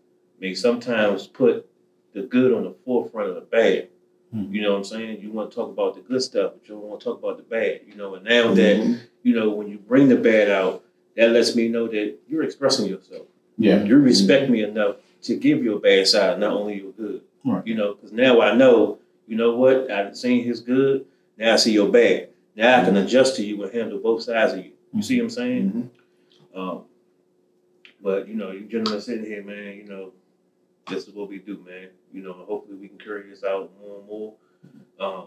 [0.43, 1.67] may sometimes put
[2.13, 3.89] the good on the forefront of the bad.
[4.33, 4.53] Hmm.
[4.53, 5.21] You know what I'm saying?
[5.23, 7.37] You want to talk about the good stuff, but you don't want to talk about
[7.37, 7.83] the bad.
[7.87, 8.99] You know, and now that Mhm.
[9.23, 10.85] you know when you bring the bad out,
[11.17, 13.27] that lets me know that you're expressing yourself.
[13.57, 13.85] Yeah.
[13.85, 17.21] You respect me enough to give your bad side, not only your good.
[17.45, 17.65] Right.
[17.67, 18.99] You know, because now I know.
[19.29, 19.91] You know what?
[19.91, 21.07] I've seen his good.
[21.39, 22.31] Now I see your bad.
[22.57, 24.73] Now I can adjust to you and handle both sides of you.
[24.93, 25.91] You see what I'm saying?
[26.55, 26.59] Mhm.
[26.59, 26.83] Um,
[28.03, 29.77] but you know, you gentlemen sitting here, man.
[29.77, 30.13] You know,
[30.89, 31.89] this is what we do, man.
[32.13, 34.35] You know, hopefully we can carry this out more and more,
[35.01, 35.27] um,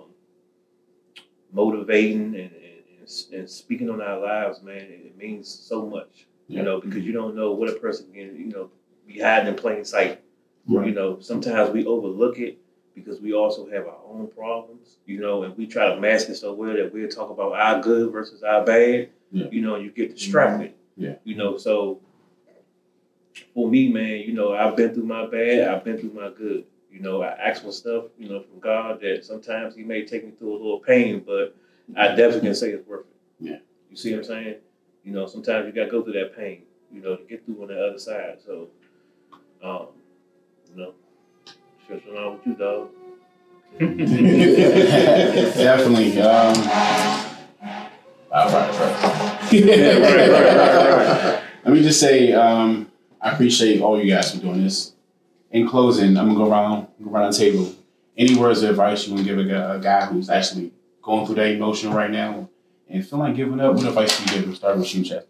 [1.54, 4.78] motivating and, and, and, speaking on our lives, man.
[4.78, 6.60] It, means so much, Yeah.
[6.60, 8.70] you know, because you don't know what a person can, you know,
[9.08, 10.22] be hiding in plain sight.
[10.68, 12.58] You know, sometimes we overlook it
[12.96, 16.36] because we also have our own problems, you know, and we try to mask it
[16.36, 19.48] so well that we'll talk about our good versus our bad, Yeah.
[19.52, 20.74] you know, and you get distracted.
[20.98, 21.16] Yeah.
[21.24, 22.02] You know, so
[23.56, 26.66] for me, man, you know, I've been through my bad, I've been through my good.
[26.92, 30.26] You know, I ask for stuff, you know, from God that sometimes He may take
[30.26, 31.56] me through a little pain, but
[31.96, 33.16] I definitely can say it's worth it.
[33.40, 33.58] Yeah.
[33.90, 34.56] You see what I'm saying?
[35.04, 37.70] You know, sometimes you gotta go through that pain, you know, to get through on
[37.70, 38.40] the other side.
[38.46, 38.68] So,
[39.64, 39.88] um,
[40.70, 40.94] you know,
[41.84, 42.90] stretching on with you, dog.
[45.56, 46.22] Definitely.
[46.22, 46.56] Um,
[48.32, 49.52] all right, right.
[49.52, 49.66] right,
[50.02, 51.42] right, right, right.
[51.64, 52.92] Let me just say, um,
[53.26, 54.94] I appreciate all you guys for doing this.
[55.50, 57.74] In closing, I'm gonna go around, go around the table.
[58.16, 60.72] Any words of advice you want to give a guy, a guy who's actually
[61.02, 62.48] going through that emotion right now
[62.88, 63.74] and feel like giving up?
[63.74, 64.56] What advice do you give him?
[64.56, 65.28] Start with you, Chester.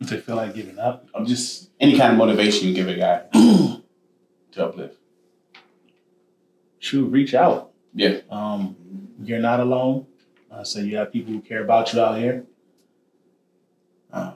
[0.00, 2.96] If they feel like giving up, Or just any kind of motivation you give a
[2.96, 3.22] guy
[4.52, 4.96] to uplift.
[6.80, 7.70] shoot, reach out.
[7.94, 8.18] Yeah.
[8.30, 8.74] Um,
[9.22, 10.06] you're not alone.
[10.50, 12.44] Uh, so you have people who care about you out here.
[14.12, 14.34] Um,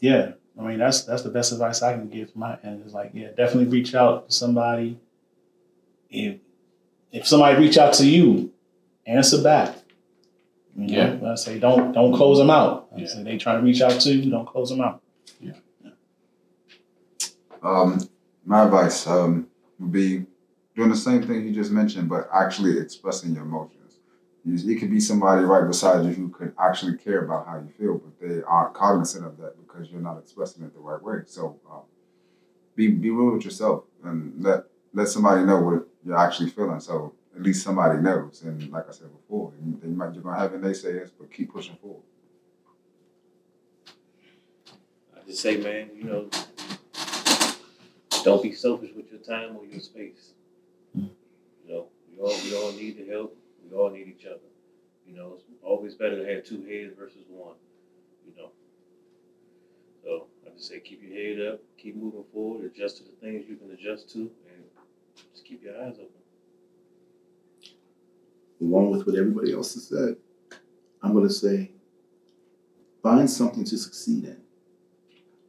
[0.00, 2.84] yeah, I mean that's that's the best advice I can give from my end.
[2.86, 4.98] Is like, yeah, definitely reach out to somebody.
[6.10, 6.38] If
[7.12, 8.52] if somebody reach out to you,
[9.06, 9.76] answer back.
[10.78, 12.88] You know, I say don't don't close them out.
[12.94, 13.06] I Yeah.
[13.06, 15.02] say they trying to reach out to you, don't close them out.
[17.62, 18.08] Um,
[18.44, 19.48] my advice um,
[19.80, 20.26] would be
[20.76, 23.98] doing the same thing you just mentioned, but actually expressing your emotions.
[24.44, 27.98] It could be somebody right beside you who could actually care about how you feel,
[27.98, 31.18] but they aren't cognizant of that because you're not expressing it the right way.
[31.26, 31.82] So um,
[32.74, 36.80] be be real with yourself and let let somebody know what you're actually feeling.
[36.80, 38.42] So at least somebody knows.
[38.42, 41.76] And like I said before, you might, you're gonna have your naysayers, but keep pushing
[41.76, 42.02] forward.
[45.14, 46.28] I just say, man, you know,
[48.24, 50.32] don't be selfish with your time or your space.
[50.94, 51.10] You
[51.68, 53.36] know, we all we all need the help.
[53.64, 54.38] We all need each other.
[55.06, 57.54] You know, it's always better to have two heads versus one.
[58.26, 58.50] You know.
[60.06, 63.44] So I just say keep your head up, keep moving forward, adjust to the things
[63.48, 64.64] you can adjust to, and
[65.32, 66.10] just keep your eyes open.
[68.60, 70.16] along with what everybody else has said,
[71.02, 71.72] I'm going to say
[73.02, 74.40] find something to succeed in.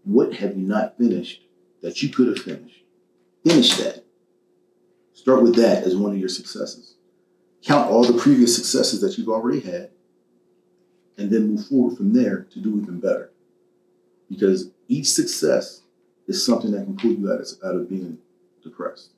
[0.04, 1.44] What have you not finished
[1.84, 2.84] that you could have finished?
[3.46, 4.06] Finish that.
[5.14, 6.96] Start with that as one of your successes.
[7.64, 9.92] Count all the previous successes that you've already had,
[11.18, 13.32] and then move forward from there to do even better.
[14.30, 15.82] Because each success
[16.28, 18.18] is something that can pull you out of, out of being
[18.64, 19.12] depressed.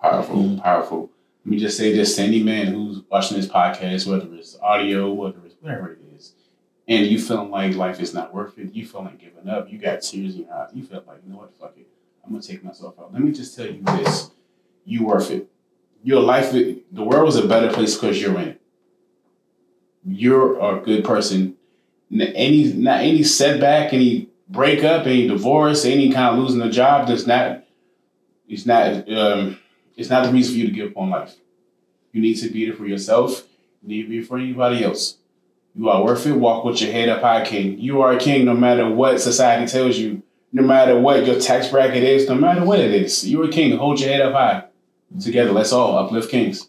[0.00, 0.58] Powerful, mm-hmm.
[0.60, 1.10] powerful.
[1.44, 5.12] Let me just say this to any man who's watching this podcast, whether it's audio,
[5.12, 6.32] whether it's whatever it is,
[6.86, 10.02] and you feeling like life is not worth it, you feeling giving up, you got
[10.02, 11.88] tears in your eyes, you feel like, you know what, fuck it.
[12.24, 13.12] I'm gonna take myself out.
[13.12, 14.30] Let me just tell you this.
[14.84, 15.48] You worth it.
[16.02, 18.60] Your life the world is a better place because you're in it.
[20.06, 21.53] You're a good person.
[22.14, 27.26] Any not any setback, any breakup, any divorce, any kind of losing a job does
[27.26, 27.64] not
[28.48, 29.58] it's not um
[29.96, 31.34] it's not the reason for you to give up on life.
[32.12, 33.44] You need to be there for yourself.
[33.82, 35.18] You need to be for anybody else.
[35.74, 36.32] You are worth it.
[36.32, 37.78] Walk with your head up high, king.
[37.80, 41.68] You are a king no matter what society tells you, no matter what your tax
[41.68, 43.28] bracket is, no matter what it is.
[43.28, 43.76] You're a king.
[43.76, 44.64] Hold your head up high.
[45.20, 46.68] Together, let's all uplift kings.